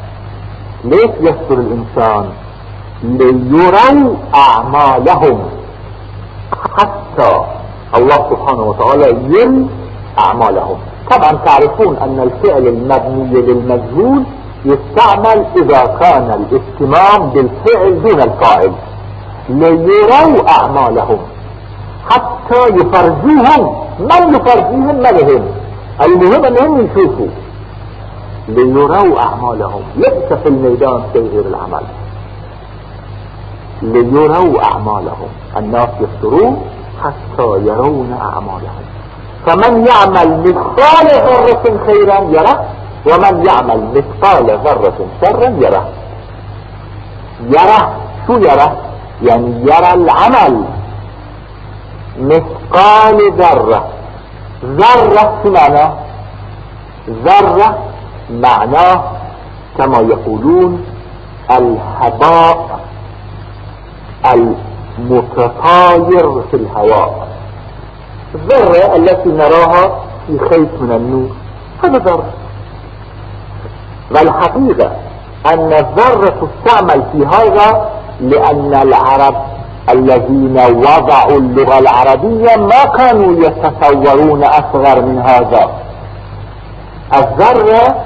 [0.84, 2.28] ليش يستر الإنسان؟
[3.02, 5.40] ليروا أعمالهم
[6.78, 7.44] حتى
[7.98, 9.66] الله سبحانه وتعالى يري
[10.18, 10.78] أعمالهم.
[11.10, 14.22] طبعا تعرفون أن الفعل المبني للمجهول
[14.64, 18.72] يستعمل إذا كان الاهتمام بالفعل دون الفاعل.
[19.48, 21.18] ليروا أعمالهم.
[22.10, 23.62] حتى يفرجوهم.
[24.00, 25.44] من يفرجوهم ما لهم
[26.04, 27.26] المهم أنهم يشوفوا.
[28.48, 29.82] ليروا أعمالهم.
[29.96, 31.84] ليس في الميدان تغيير العمل
[33.82, 35.28] ليروا أعمالهم.
[35.56, 36.62] الناس يفترون.
[37.04, 38.84] حتى يرون أعمالهم.
[39.46, 42.64] فمن يعمل مثقال ذرة خيرا يره
[43.06, 45.88] ومن يعمل مثقال ذرة شرا يره.
[47.40, 47.92] يره
[48.26, 48.76] شو يره؟
[49.22, 50.64] يعني يرى العمل.
[52.18, 53.88] مثقال ذرة.
[54.64, 55.92] ذرة شو معناه
[57.08, 57.78] ذرة
[58.30, 59.02] معناه
[59.78, 60.84] كما يقولون
[61.50, 62.80] الهباء
[64.98, 67.28] المتطاير في الهواء.
[68.34, 71.28] الذرة التي نراها في خيط من النور
[71.84, 72.30] هذا ذرة.
[74.10, 74.90] والحقيقة
[75.52, 79.34] أن الذرة تستعمل في هذا لأن العرب
[79.90, 85.70] الذين وضعوا اللغة العربية ما كانوا يتصورون أصغر من هذا.
[87.16, 88.04] الذرة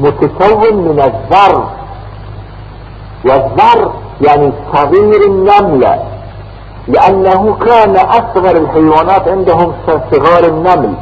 [0.00, 1.64] متكون من الذر
[3.24, 5.98] والذر يعني صغير النملة
[6.88, 10.94] لأنه كان أصغر الحيوانات عندهم صغار النمل.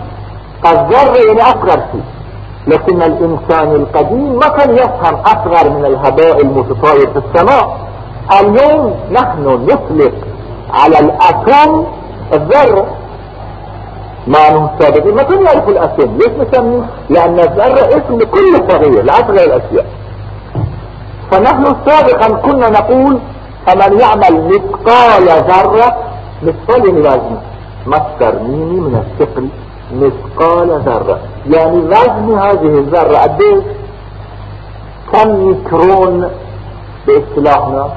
[0.67, 2.03] الذر يعني أصغر شيء
[2.67, 7.79] لكن الإنسان القديم ما كان يفهم أصغر من الهباء المتطاير في السماء.
[8.41, 10.13] اليوم نحن نطلق
[10.75, 11.85] على الأتم
[12.33, 12.87] الذرة
[14.27, 19.35] ما هم سابقين ما كانوا يعرفوا الأتم ليش نسميه؟ لأن الذرة اسم كل صغير لأصغر
[19.35, 19.87] الأشياء.
[21.33, 23.19] فنحن سابقا كنا نقول
[23.67, 25.97] فمن يعمل مثقال ذرة
[26.43, 27.37] مثقال لازم
[27.87, 29.49] مصدر ميمي من الثقل
[29.95, 31.19] مثقال ذرة.
[31.51, 33.65] يعني وزن هذه الذرة قديش
[35.13, 36.31] كم ميكرون
[37.07, 37.89] بإصطلاحنا؟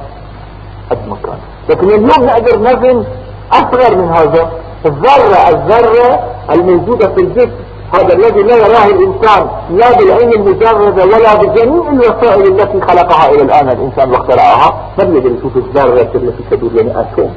[0.90, 1.38] قد ما كان.
[1.70, 3.04] لكن اليوم نقدر نزن
[3.52, 4.52] أصغر من هذا.
[4.86, 6.20] الذرة الذرة
[6.52, 12.82] الموجودة في الجسم هذا الذي لا يراه الإنسان لا بالعين المجردة ولا بجميع الوسائل التي
[12.82, 14.74] خلقها إلى الآن الإنسان واخترعها.
[14.98, 17.34] ما بيقدر يشوف الذرة التي تدور يعني اتوم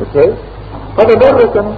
[0.00, 0.32] مثل
[0.98, 1.74] هذا ذرة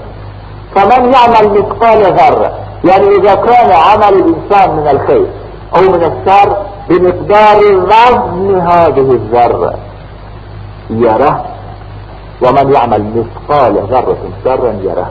[0.74, 2.52] فمن يعمل مثقال ذرة
[2.84, 5.26] يعني إذا كان عمل الإنسان من الخير
[5.76, 6.56] أو من الشر
[6.88, 9.74] بمقدار وزن هذه الذرة.
[10.90, 11.44] يره
[12.42, 15.10] ومن يعمل مثقال ذرة شرا يره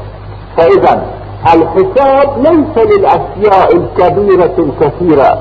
[0.57, 1.05] فإذا
[1.45, 5.37] الحساب ليس للأشياء الكبيرة الكثيرة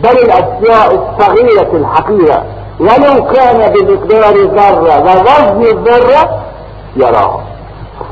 [0.00, 2.44] بل الأشياء الصغيرة الحقيرة.
[2.80, 6.42] ولو كان بمقدار ذرة ووزن الذرة
[6.96, 7.40] يراه.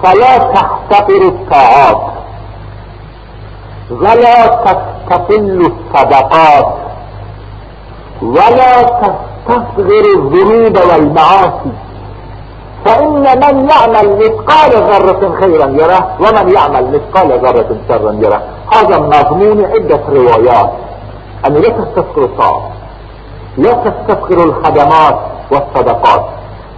[0.03, 2.03] فلا تحتقر الطاعات
[3.91, 6.75] ولا تستقل الصدقات
[8.23, 11.73] ولا تستصغر الذنوب والمعاصي.
[12.85, 18.43] فإن من يعمل مثقال ذرة خيرا يره ومن يعمل مثقال ذرة شرا يره.
[18.73, 20.71] هذا مضمون عدة روايات.
[21.47, 22.63] أن لا تستصغر الطاعات
[23.59, 25.19] لا تستصغر الخدمات
[25.51, 26.25] والصدقات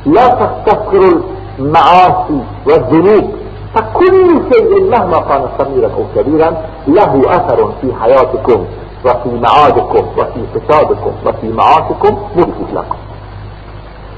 [0.07, 1.21] لا تستصغر
[1.59, 3.31] المعاصي والذنوب.
[3.75, 8.65] فكل شيء مهما كان صغيرا أو كبيرا له أثر في حياتكم
[9.05, 12.97] وفي معادكم وفي حسابكم وفي معاشكم مفيد لكم.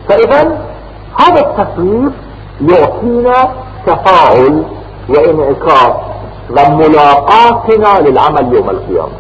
[0.09, 0.59] فاذا
[1.21, 2.11] هذا التصوير
[2.61, 3.35] يعطينا
[3.87, 4.65] تفاعل
[5.09, 5.95] وانعكاس
[6.51, 9.13] وملاقاتنا للعمل يوم القيامة.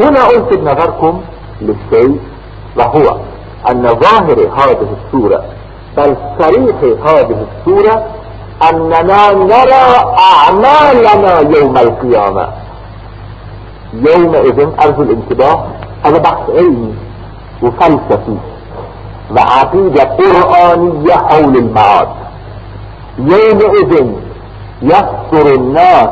[0.00, 1.20] هنا ألفت نظركم
[1.60, 2.18] للشيء
[2.76, 3.16] وهو
[3.70, 5.44] أن ظاهر هذه السورة
[5.96, 6.76] بل صريح
[7.06, 8.06] هذه السورة
[8.70, 12.48] أننا نرى أعمالنا يوم القيامة.
[13.94, 15.64] يومئذ أرجو الانتباه
[16.04, 16.94] هذا بحث علمي
[17.62, 18.36] وفلسفي
[19.36, 22.08] وعقيدة قرآنية حول المعاد.
[23.18, 24.06] يومئذ
[24.82, 26.08] يذكر الناس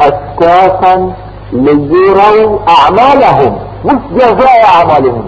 [0.00, 1.12] أشكاكا
[1.52, 3.58] ليروا أعمالهم.
[3.84, 5.24] مش جزاء أعمالهم.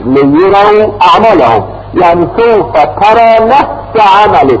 [0.00, 1.64] ليروا أعمالهم.
[1.94, 4.60] يعني سوف ترى نفس عملك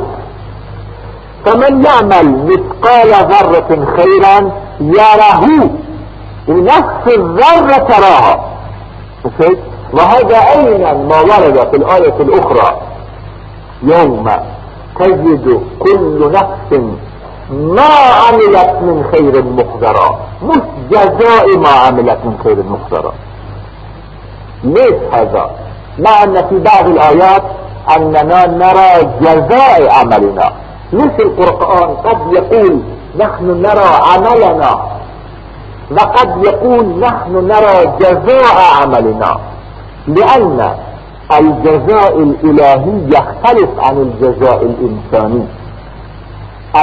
[1.44, 5.70] فمن يعمل مثقال ذرة خيرا يره.
[6.48, 8.44] نفس الذرة تراها.
[9.96, 12.80] وهذا أيضا ما ورد في الآية الأخرى.
[13.82, 14.30] يوم
[14.98, 16.80] تجد كل نفس
[17.50, 17.90] ما
[18.28, 23.12] عملت من خير مقدرا مش جزاء ما عملت من خير مقدرا
[24.64, 25.50] ليش هذا؟
[25.98, 27.42] مع أن في بعض الآيات
[27.96, 30.52] أننا نرى جزاء عملنا.
[30.92, 32.80] ليش القرآن قد يقول
[33.18, 34.78] نحن نرى عملنا؟
[35.90, 39.38] وقد يقول نحن نرى جزاء عملنا.
[40.06, 40.74] لأن
[41.40, 45.44] الجزاء الإلهي يختلف عن الجزاء الإنساني.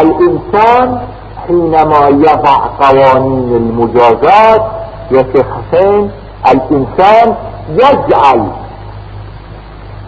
[0.01, 0.99] الإنسان
[1.47, 4.61] حينما يضع قوانين المجازات
[5.11, 6.11] يا شيخ حسين
[6.51, 7.35] الإنسان
[7.69, 8.47] يجعل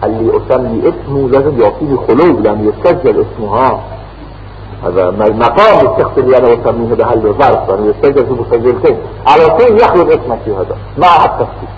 [0.04, 3.80] اللي أسمي اسمه لازم يعطيني خلود لأن يسجل اسمه ها
[4.84, 8.96] هذا مقام الشخص اللي أنا أسميه بهال الظرف لأنه يسجل في مسجلتين.
[9.26, 10.76] على طول يخلد اسمك في هذا.
[10.98, 11.68] مع التفصيل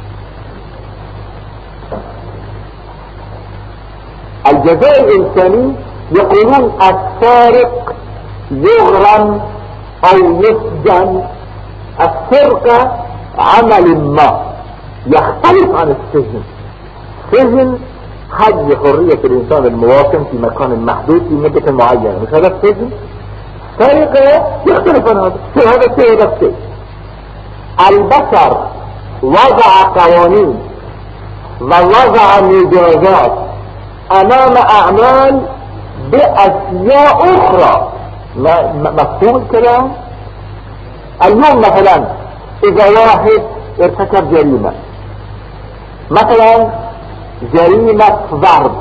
[4.51, 5.73] الجزاء الإنساني
[6.13, 7.95] يقولون السارق
[8.51, 9.41] يغرم
[10.05, 11.23] أو يسجن
[12.01, 12.97] السرقة
[13.39, 14.41] عمل ما.
[15.07, 16.43] يختلف عن السجن.
[17.33, 17.79] السجن
[18.33, 22.19] حد حرية الإنسان المواطن في مكان محدود في مدة معينة.
[22.23, 22.91] مش هذا السجن؟
[23.79, 25.17] سرقة يختلف عن
[25.57, 26.55] هذا الشيء؟ هذا الشيء.
[27.91, 28.67] البشر
[29.23, 30.59] وضع قوانين
[31.61, 33.46] ووضع مجازات
[34.13, 35.41] أمام أعمال
[36.11, 37.93] بأشياء أخرى.
[38.99, 39.93] مفهوم الكلام؟
[41.25, 42.05] اليوم مثلا
[42.65, 43.43] إذا واحد
[43.83, 44.73] ارتكب جريمة.
[46.11, 46.71] مثلا
[47.55, 48.73] جريمة ضرب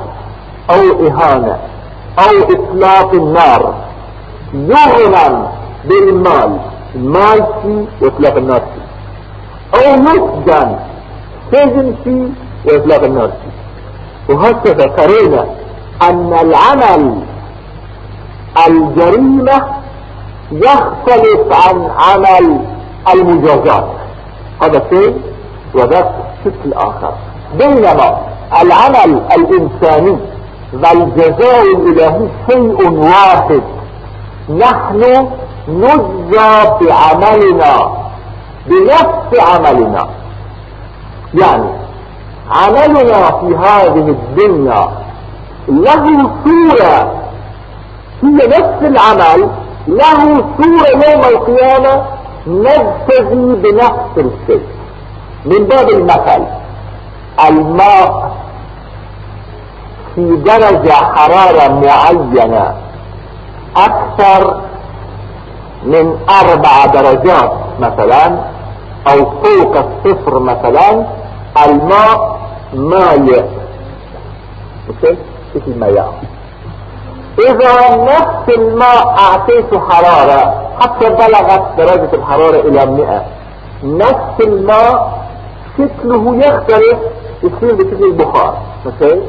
[0.70, 1.58] أو إهانة
[2.20, 3.74] أو اطلاق النار.
[4.54, 5.48] يغنم
[5.86, 6.60] بالمال.
[6.96, 8.62] المال فيه واطلاق النار.
[8.62, 8.86] فيه
[9.80, 10.76] أو يسجن
[11.52, 12.28] سجن فيه
[12.66, 13.28] واطلاق النار.
[13.28, 13.45] فيه
[14.30, 15.46] وهكذا ترون
[16.02, 17.22] أن العمل
[18.68, 19.64] الجريمة
[20.52, 22.60] يختلف عن عمل
[23.14, 23.88] المجازات.
[24.64, 25.22] هذا شيء
[25.74, 26.12] وذاك
[26.46, 27.14] شكل آخر.
[27.58, 28.18] بينما
[28.62, 30.18] العمل الإنساني
[30.74, 33.62] والجزاء الإلهي شيء واحد.
[34.50, 35.28] نحن
[35.68, 37.92] نجزى بعملنا
[38.68, 40.08] بنفس عملنا.
[41.34, 41.85] يعني
[42.52, 44.90] عملنا في هذه الدنيا
[45.68, 47.12] له صورة.
[48.24, 49.50] هي نفس العمل
[49.88, 52.06] له صورة يوم القيامة
[52.48, 54.66] نجتزي بنفس الشيء.
[55.46, 56.46] من باب المثل
[57.48, 58.36] الماء
[60.16, 62.74] في درجة حرارة معينة
[63.78, 64.62] أكثر
[65.84, 68.40] من أربع درجات مثلا
[69.08, 71.06] أو فوق الصفر مثلا
[71.66, 72.35] الماء
[72.76, 73.44] مالئ
[74.90, 75.18] مثل
[75.68, 76.10] المياه
[77.40, 83.26] إذا نفس الماء اعطيته حرارة حتى بلغت درجة الحرارة إلى مئة.
[83.84, 85.26] نفس الماء
[85.78, 87.00] شكله يختلف
[87.44, 88.58] يصير بشكل البخار.
[88.86, 89.22] مثل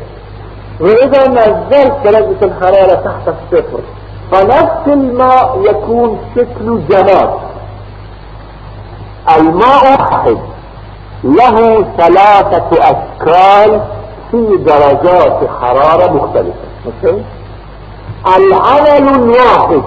[0.80, 3.80] وإذا نزلت درجة الحرارة تحت الصفر
[4.32, 7.30] فنفس الماء يكون شكله جماد.
[9.36, 10.36] الماء واحد.
[11.26, 13.80] له ثلاثة أشكال
[14.30, 17.20] في درجات حرارة مختلفة.
[18.36, 19.82] العمل الواحد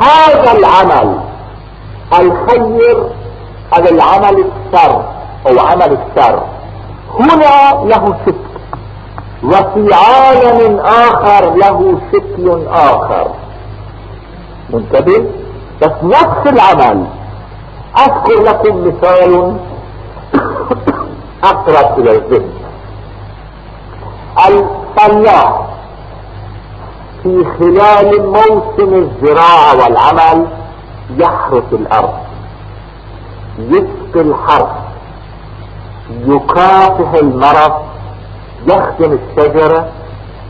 [0.00, 1.20] هذا العمل
[2.12, 3.10] الخير
[3.74, 5.02] هذا العمل السر
[5.46, 6.42] أو عمل السر
[7.20, 8.50] هنا له شكل
[9.44, 13.26] وفي عالم آخر له شكل آخر.
[14.70, 15.24] منتبه؟
[15.82, 17.06] بس نفس العمل.
[17.98, 19.56] أذكر لكم مثال
[21.44, 22.50] أقرب إلى الذهن.
[24.48, 25.60] الفلاح
[27.22, 30.46] في خلال موسم الزراعة والعمل
[31.18, 32.14] يحرث الأرض
[33.58, 34.68] يسقي الحرث
[36.26, 37.72] يكافح المرض
[38.66, 39.88] يخدم الشجرة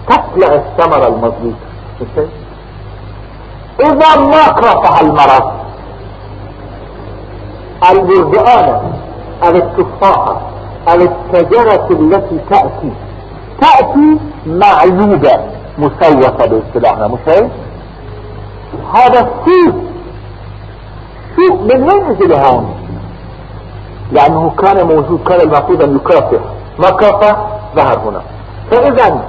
[0.09, 2.29] تطلع الثمرة المضبوطة
[3.81, 5.53] إذا ما كافح المرض
[7.91, 8.93] البرتقانة
[9.45, 10.41] التفاحة
[10.93, 12.93] أو الشجرة التي تأتي.
[13.61, 15.33] تأتي معيوبة
[15.79, 17.51] مسوسة باصطلاحنا مش هيك
[18.95, 19.75] هذا السوء
[21.37, 22.75] سوء من وين هون؟
[24.13, 26.41] لأنه كان موجود كان المفروض أن يكافح.
[26.79, 27.37] ما كافح
[27.77, 28.23] ظهر هنا.
[28.71, 29.25] فإذا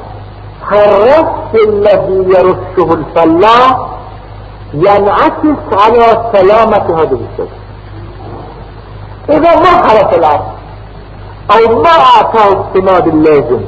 [0.72, 3.78] الرش الذي يرشه الفلاح
[4.74, 7.58] ينعكس على سلامة هذه الشجرة
[9.30, 10.51] إذا ما حرف الأرض
[11.52, 13.62] أو ما اعطاه السماد اللازم.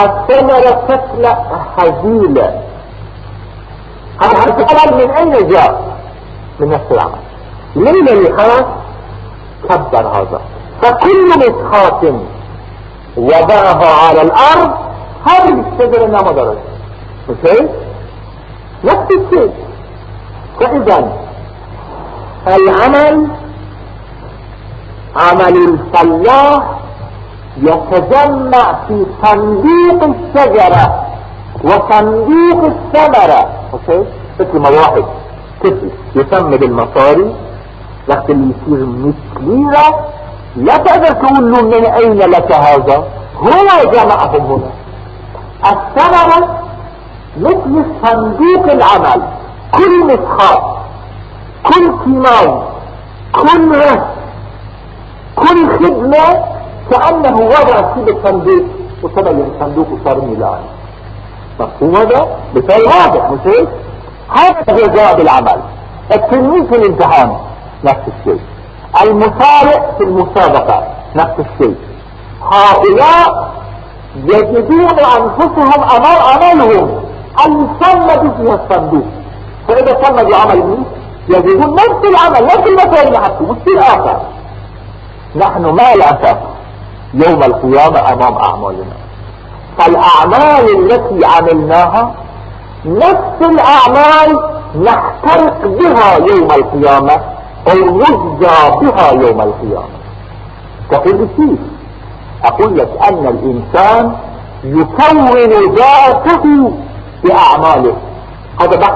[0.00, 1.46] الثمرة تطلع
[1.78, 2.62] هزيلة.
[4.22, 5.96] هذا العمل من أين جاء؟
[6.60, 7.18] من نفس العمل.
[8.12, 8.66] اللي خلق
[9.68, 10.40] كبر هذا.
[10.82, 12.14] فكل مسخات
[13.16, 14.72] وضعها على الأرض
[15.26, 16.58] هذه الشجرة ما درجة
[17.28, 17.36] مش
[18.84, 19.52] نفس الشيء.
[20.60, 21.12] فإذا
[22.46, 23.28] العمل
[25.18, 26.62] عمل الفلاح
[27.56, 31.06] يتجمع في صندوق الشجرة
[31.64, 33.48] وصندوق الثمرة.
[34.40, 35.04] مثل ما واحد
[35.64, 37.34] طفل يسمى بالمصاري؟
[38.08, 39.86] وقت اللي يصير مثليرة
[40.56, 42.96] لا تقدر تقول له من أين لك هذا؟
[43.36, 44.70] هو جمعهم هنا.
[45.72, 46.58] الثمرة
[47.40, 49.22] مثل صندوق العمل.
[49.74, 50.62] كل مسخات
[51.64, 52.62] كل كيمان
[53.32, 54.15] كل رهن
[55.36, 56.44] كل خدمة
[56.90, 58.64] كأنه وضع في الصندوق
[59.02, 60.58] وتبين الصندوق وصار ميلان.
[61.60, 63.68] مفهوم هذا؟ مثال واضح مش هيك؟
[64.30, 65.60] هذا جزاء بالعمل
[66.14, 67.36] التلميذ في الامتحان
[67.84, 68.40] نفس الشيء.
[69.02, 70.82] المسارع في المسابقة
[71.16, 71.76] نفس الشيء.
[72.42, 73.50] هؤلاء
[74.16, 77.04] يجدون أنفسهم امام عملهم
[77.46, 79.06] أن صمدوا فيها الصندوق.
[79.68, 80.78] فإذا صمدوا عمل
[81.28, 84.20] يجدون نفس العمل نفس المسائل اللي حطوا مش اخر
[85.36, 86.36] نحن ما الأسف
[87.14, 88.96] يوم القيامة أمام أعمالنا.
[89.78, 92.14] فالأعمال التي عملناها
[92.84, 94.50] نفس الأعمال
[94.82, 97.20] نحترق بها يوم القيامة
[97.68, 99.96] أو نجزى بها يوم القيامة.
[100.90, 101.58] تقول كيف
[102.44, 104.16] أقول لك أن الإنسان
[104.64, 105.30] يكون
[105.74, 106.72] ذاته
[107.24, 107.96] بأعماله.
[108.60, 108.94] هذا بحث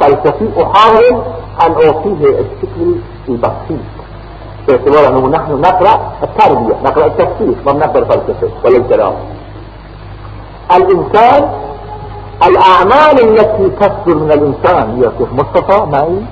[0.00, 1.22] فلسفي أحاول
[1.66, 2.94] أن أعطيه الشكل
[3.28, 4.01] البسيط.
[4.68, 9.12] باعتبار انه نحن نقرأ التربية نقرأ التفسير ما بنقرأ الفلسفة ولا الكلام
[10.76, 11.48] الإنسان
[12.46, 16.22] الأعمال التي تصدر من الإنسان يا شيخ مصطفى؟ معي.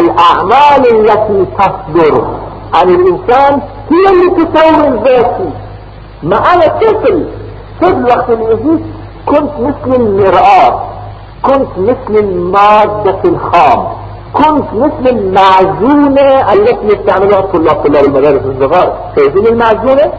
[0.00, 2.24] الأعمال التي تصدر
[2.74, 3.60] عن الإنسان
[3.90, 5.50] هي اللي تكون ذاتي
[6.22, 7.26] ما أنا طفل
[7.82, 8.80] طفل وقت اللي
[9.26, 10.80] كنت مثل المرآة
[11.42, 13.86] كنت مثل المادة الخام.
[14.36, 18.98] كنت مثل المعجونة التي يستعملها الطلاب طلاب المدارس الصغار.
[19.16, 20.12] شايفين المعجونة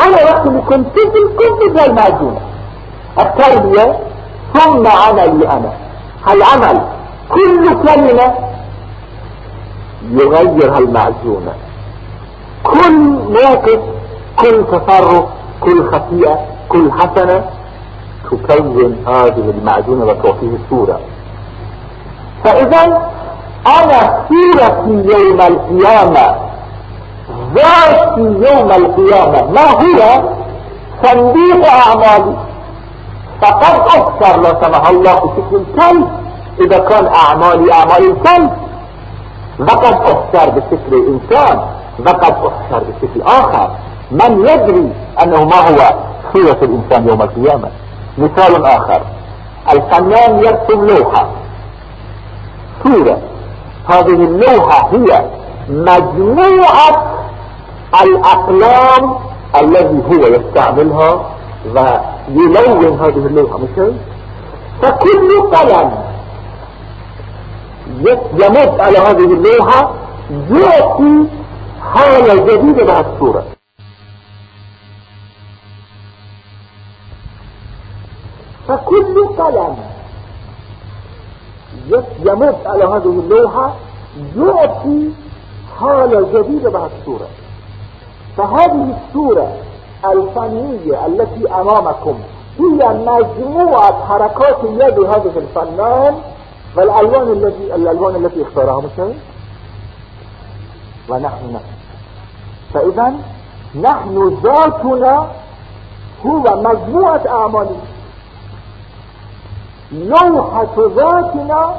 [0.00, 2.40] أنا وقت اللي كنت طفل كنت مثل المعجونة
[3.18, 3.98] التربية
[4.54, 5.72] ثم عملي أنا.
[6.30, 6.80] العمل
[7.28, 8.34] كل كلمة
[10.10, 11.52] يغير هالمعجونة
[12.64, 13.80] كل موقف
[14.40, 15.24] كل تصرف
[15.60, 17.44] كل خطيئة كل حسنة
[18.30, 21.00] تكون هذه المعجونة وتعطيه الصورة.
[22.44, 23.10] فإذا
[23.66, 26.36] أنا صورتي يوم القيامة.
[27.54, 29.50] ذاتي يوم القيامة.
[29.50, 30.22] ما هو
[31.02, 32.36] صندوق أعمالي.
[33.42, 36.08] فقد أكثر لو سمح الله بشكل كلب
[36.60, 38.50] إذا كان أعمالي أعمال الكلب
[39.60, 41.60] وقد احشر بشكل إنسان.
[41.98, 43.70] وقد احشر بشكل آخر.
[44.10, 44.92] من يدري
[45.22, 45.94] أنه ما هو
[46.32, 47.68] صورة الإنسان يوم القيامة؟
[48.18, 49.00] مثال آخر.
[49.72, 51.26] الفنان يرسم لوحة.
[52.84, 53.18] صورة
[53.88, 55.30] هذه اللوحة هي
[55.68, 57.16] مجموعة
[58.02, 59.18] الأقلام
[59.60, 61.30] الذي هو يستعملها
[61.66, 63.92] ويلون هذه اللوحة مش
[64.82, 65.92] فكل قلم
[68.00, 69.90] يمد على هذه اللوحة
[70.50, 71.26] يأتي
[71.94, 73.44] حالة جديدة مع الصورة.
[78.68, 79.76] فكل قلم
[82.20, 83.74] يمد على هذه اللوحة
[84.36, 85.10] يعطي
[85.80, 87.28] حالة جديدة مع الصورة
[88.36, 89.52] فهذه الصورة
[90.04, 92.18] الفنية التي أمامكم
[92.58, 96.14] هي مجموعة حركات اليد هذا الفنان
[96.76, 99.12] والألوان التي الألوان التي اختارها مثلا؟
[101.08, 101.64] ونحن نحن.
[102.74, 103.14] فإذا
[103.80, 105.26] نحن ذاتنا
[106.26, 107.76] هو مجموعة أعمالنا
[109.92, 111.74] لوحة ذاتنا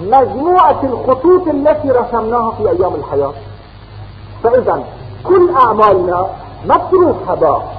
[0.00, 3.32] مجموعة الخطوط التي رسمناها في أيام الحياة.
[4.42, 4.84] فإذا
[5.24, 6.26] كل أعمالنا
[6.66, 7.74] متروك هباء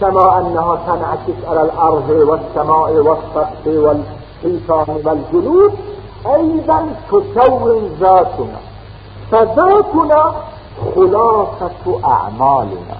[0.00, 5.74] كما أنها تنعكس على الأرض والسماء والسقف والحيطان والجلود
[6.26, 8.58] أيضا تكون ذاتنا.
[9.30, 10.34] فذاتنا
[10.94, 12.96] خلاصة أعمالنا.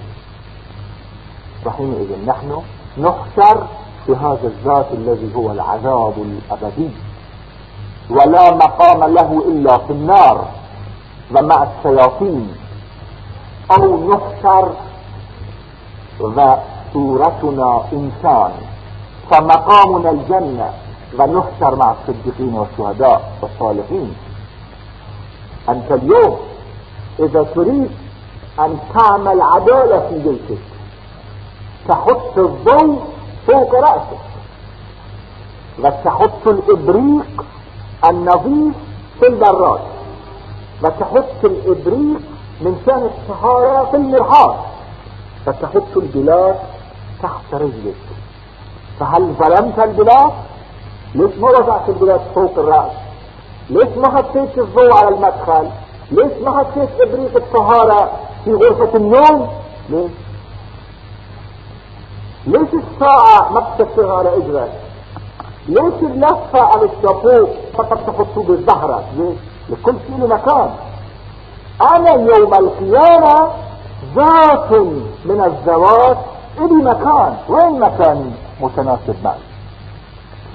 [1.66, 2.62] وحينئذ نحن
[2.98, 3.66] نحشر
[4.08, 6.90] بهذا الذات الذي هو العذاب الأبدي.
[8.10, 10.48] ولا مقام له إلا في النار
[11.36, 12.54] ومع الشياطين.
[13.70, 14.72] أو نحشر
[16.20, 18.50] وصورتنا إنسان.
[19.30, 20.70] فمقامنا الجنة
[21.18, 24.14] ونحشر مع الصديقين والشهداء والصالحين.
[25.68, 26.36] أنت اليوم
[27.18, 27.90] إذا تريد
[28.60, 30.62] أن تعمل عدالة في بيتك
[31.88, 33.02] تحط الضوء
[33.46, 34.18] فوق رأسك
[35.78, 37.44] وتحط الإبريق
[38.08, 38.74] النظيف
[39.20, 39.80] في البراد.
[40.82, 42.20] وتحط الإبريق
[42.60, 44.56] من شان الطهارة في المرحاض.
[45.46, 46.56] فتحط البلاد
[47.22, 47.94] تحت رجلك.
[49.00, 50.32] فهل ظلمت البلاد
[51.14, 52.92] ليش ما وضعت البلاد فوق الرأس؟
[53.70, 55.68] ليش ما حطيت الضوء على المدخل؟
[56.10, 58.10] ليش ما حطيت إبريق الطهارة
[58.44, 59.48] في غرفة النوم؟
[59.90, 60.10] ليش
[62.46, 64.72] ليش الساعة ما بتكسرها على اجرك
[65.68, 67.46] ليش اللفة على الشابو
[67.78, 69.38] فقط تحطوه بالظهرة ليش
[69.68, 70.70] لكل شيء مكان.
[71.92, 73.50] أنا يوم القيامة
[74.16, 74.72] ذات
[75.24, 76.18] من الذوات
[76.58, 77.36] الي مكان.
[77.48, 78.30] وين مكاني؟
[78.60, 79.38] متناسب معي.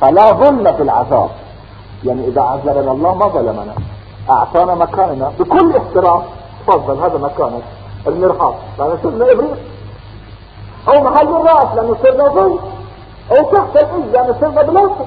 [0.02, 1.30] فلا ظلم في العذاب
[2.04, 3.76] يعني إذا عذبنا الله ما ظلمنا.
[4.30, 5.32] أعطانا مكاننا.
[5.39, 6.22] بكل احترام
[6.68, 7.64] تفضل هذا مكانك.
[8.08, 9.58] المرحاض لأنه صرنا ابريق
[10.88, 12.60] أو محل الراس لأنه صرنا ظل
[13.32, 15.06] أو تحت الايد لأنه صرنا بلاصه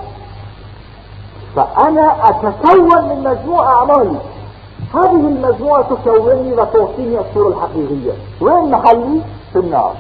[1.57, 4.19] فأنا أتكون من مجموعة اعمالي
[4.95, 8.13] هذه المجموعة تكونني وتعطيني الصورة الحقيقية.
[8.41, 9.21] وين محلي؟
[9.53, 9.95] في النار.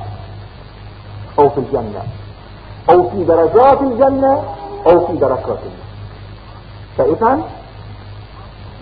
[1.39, 2.03] أو في الجنة.
[2.91, 4.43] أو في درجات الجنة.
[4.87, 5.85] أو في دركات النار
[6.99, 7.41] فإذا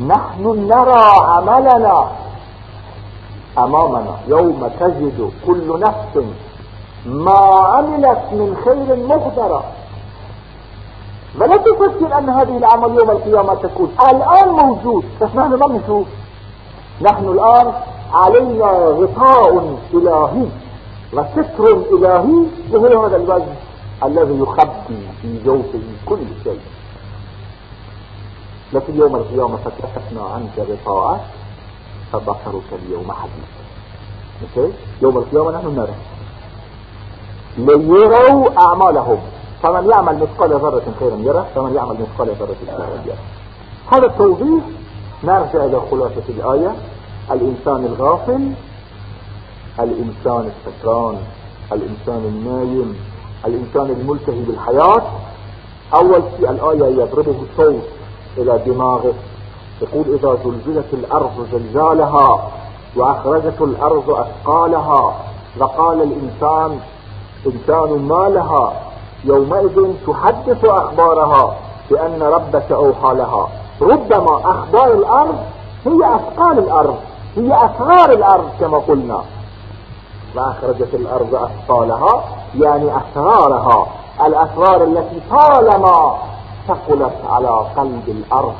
[0.06, 2.06] نحن نرى عملنا.
[3.58, 6.24] أمامنا يوم تجد كل نفس
[7.06, 7.38] ما
[7.74, 9.64] عملت من خير مقدرة.
[11.40, 13.94] ولا تفكر أن هذه الأعمال يوم القيامة تكون.
[14.10, 15.04] الآن موجود.
[15.20, 16.06] بس نحن ما نشوف
[17.02, 17.72] نحن الآن
[18.12, 20.46] علينا غطاء إلهي
[21.12, 23.54] وستر إلهي وهو هذا الوجه
[24.04, 26.60] الذي يخبي في جوفه كل شيء.
[28.72, 31.20] لكن يوم القيامة فكشفنا عنك غطاءك
[32.12, 34.72] فبصرك اليوم حديث.
[35.02, 35.94] يوم القيامة نحن نرى.
[37.58, 39.18] ليروا أعمالهم.
[39.62, 43.16] فمن يعمل مثقال ذرة خيرا يره فمن يعمل مثقال ذرة شرا يره.
[43.92, 44.64] هذا التوضيح
[45.24, 46.74] نرجع إلى خلاصة الآية.
[47.30, 48.52] الإنسان الغافل
[49.80, 51.16] الإنسان السكران
[51.72, 52.96] الإنسان النايم
[53.46, 55.02] الإنسان الملتهي بالحياة.
[55.94, 57.88] أول شيء الآية يضربه صوت
[58.38, 59.14] إلى دماغه.
[59.82, 62.50] يقول إذا زلزلت الأرض زلزالها
[62.96, 65.14] وأخرجت الأرض أثقالها.
[65.58, 66.80] وقال الإنسان
[67.46, 68.72] إنسان ما لها
[69.24, 71.56] يومئذ تحدث أخبارها
[71.90, 73.48] بأن ربك أوحى لها.
[73.82, 75.38] ربما أخبار الأرض
[75.86, 76.96] هي أثقال الأرض
[77.36, 79.22] هي أسرار الأرض كما قلنا.
[80.36, 82.24] وأخرجت الأرض أثقالها
[82.58, 83.86] يعني أسرارها.
[84.26, 86.16] الأسرار التي طالما
[86.68, 88.54] ثقلت على قلب الأرض.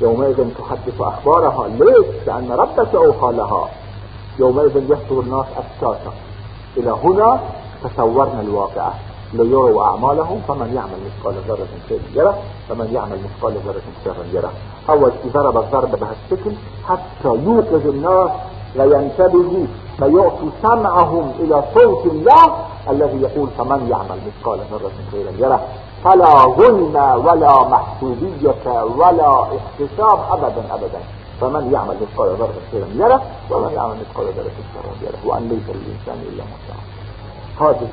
[0.00, 1.68] يومئذ تحدث أخبارها.
[1.68, 3.68] ليش؟ لأن ربك أوحى لها.
[4.38, 6.12] يومئذ يصدر الناس أشتاتا.
[6.76, 7.40] إلى هنا
[7.84, 8.94] تصورنا الواقعة.
[9.32, 14.52] ليروا أعمالهم فمن يعمل مثقال ذرة خيرا يره فمن يعمل مثقال ذرة شرا يره.
[14.86, 16.52] شيء ضرب الضرب بهالشكل
[16.88, 18.30] حتى يوقظ الناس
[18.76, 19.66] وينتبهوا
[19.98, 22.44] فيعطوا سمعهم إلى صوت الله
[22.90, 25.60] الذي يقول فمن يعمل مثقال ذرة خيرا يره.
[26.04, 31.00] فلا ظلم ولا محسوبية ولا احتساب أبدا أبدا.
[31.40, 35.18] فمن يعمل مثقال ذرة خيرا يره ومن يعمل مثقال ذرة شرا يره.
[35.26, 36.74] وأن ليس للإنسان إلا ما
[37.60, 37.88] هذه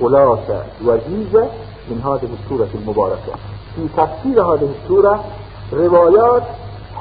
[0.00, 1.46] خلاصة وجيزة
[1.90, 3.32] من هذه السورة المباركة.
[3.76, 5.24] في تفسير هذه السورة
[5.72, 6.42] روايات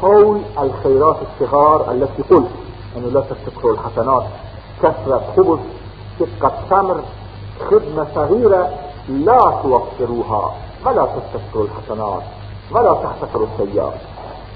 [0.02, 2.49] حول الخيرات الصغار التي قلت.
[2.97, 4.24] أنه لا تفتكروا الحسنات.
[4.84, 5.60] كثرة خبز
[6.20, 7.02] شقة تمر
[7.70, 8.70] خدمة صغيرة
[9.10, 10.56] لا توفروها.
[10.86, 12.24] ولا تستكثروا الحسنات.
[12.72, 13.93] ولا تحتكروا السيئات.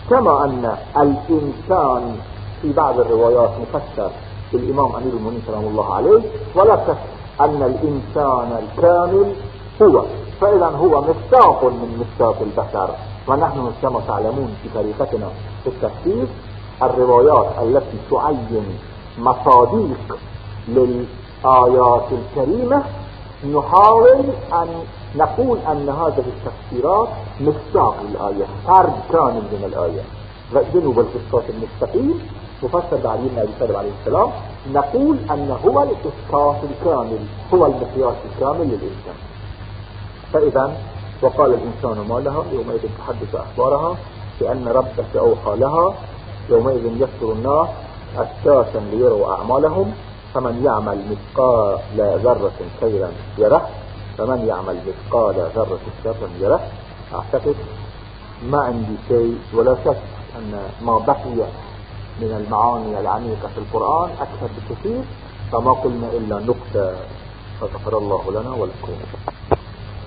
[0.10, 2.18] كما أن الإنسان
[2.62, 4.10] في بعض الروايات مفسر
[4.54, 6.22] بالإمام أمير المؤمنين سلام الله عليه
[6.56, 6.76] ولا
[7.42, 9.34] أن الإنسان الكامل
[9.82, 10.06] هو.
[10.42, 12.90] فإذا هو مفتاح من مفتاح البشر.
[13.28, 15.28] ونحن كما تعلمون في طريقتنا
[15.64, 16.28] في التفسير
[16.84, 18.78] الروايات التي تعين
[19.20, 20.18] مصاديق
[20.68, 22.84] الآيات الكريمة
[23.54, 24.68] نحاول أن
[25.16, 27.08] نقول أن هذه التفسيرات
[27.42, 30.02] مصداق الآية فرد كامل من الآية.
[30.74, 32.28] جنوب القسطاس المستقيم.
[33.04, 34.30] بعلي بن أبي طالب عليه السلام
[34.74, 37.20] نقول أن هو القسطاس الكامل
[37.54, 39.18] هو المقياس الكامل للإنسان.
[40.34, 40.78] فإذا
[41.22, 43.98] وقال الإنسان ما لها يومئذ تحدث أخبارها
[44.42, 45.94] بأن ربك أوحى لها
[46.50, 47.68] يومئذ يكثر الناس
[48.18, 49.94] أساسا ليروا أعمالهم
[50.34, 53.70] فمن يعمل مثقال ذرة خيرا يره
[54.18, 56.60] فمن يعمل مثقال ذرة شرا يره.
[57.14, 57.56] أعتقد
[58.52, 59.98] ما عندي شيء ولا شك
[60.38, 61.48] أن ما بقي
[62.22, 65.02] من المعاني العميقة في القرآن أكثر بكثير
[65.52, 66.96] فما قلنا إلا نقطة
[67.62, 68.94] فغفر الله لنا ولكم.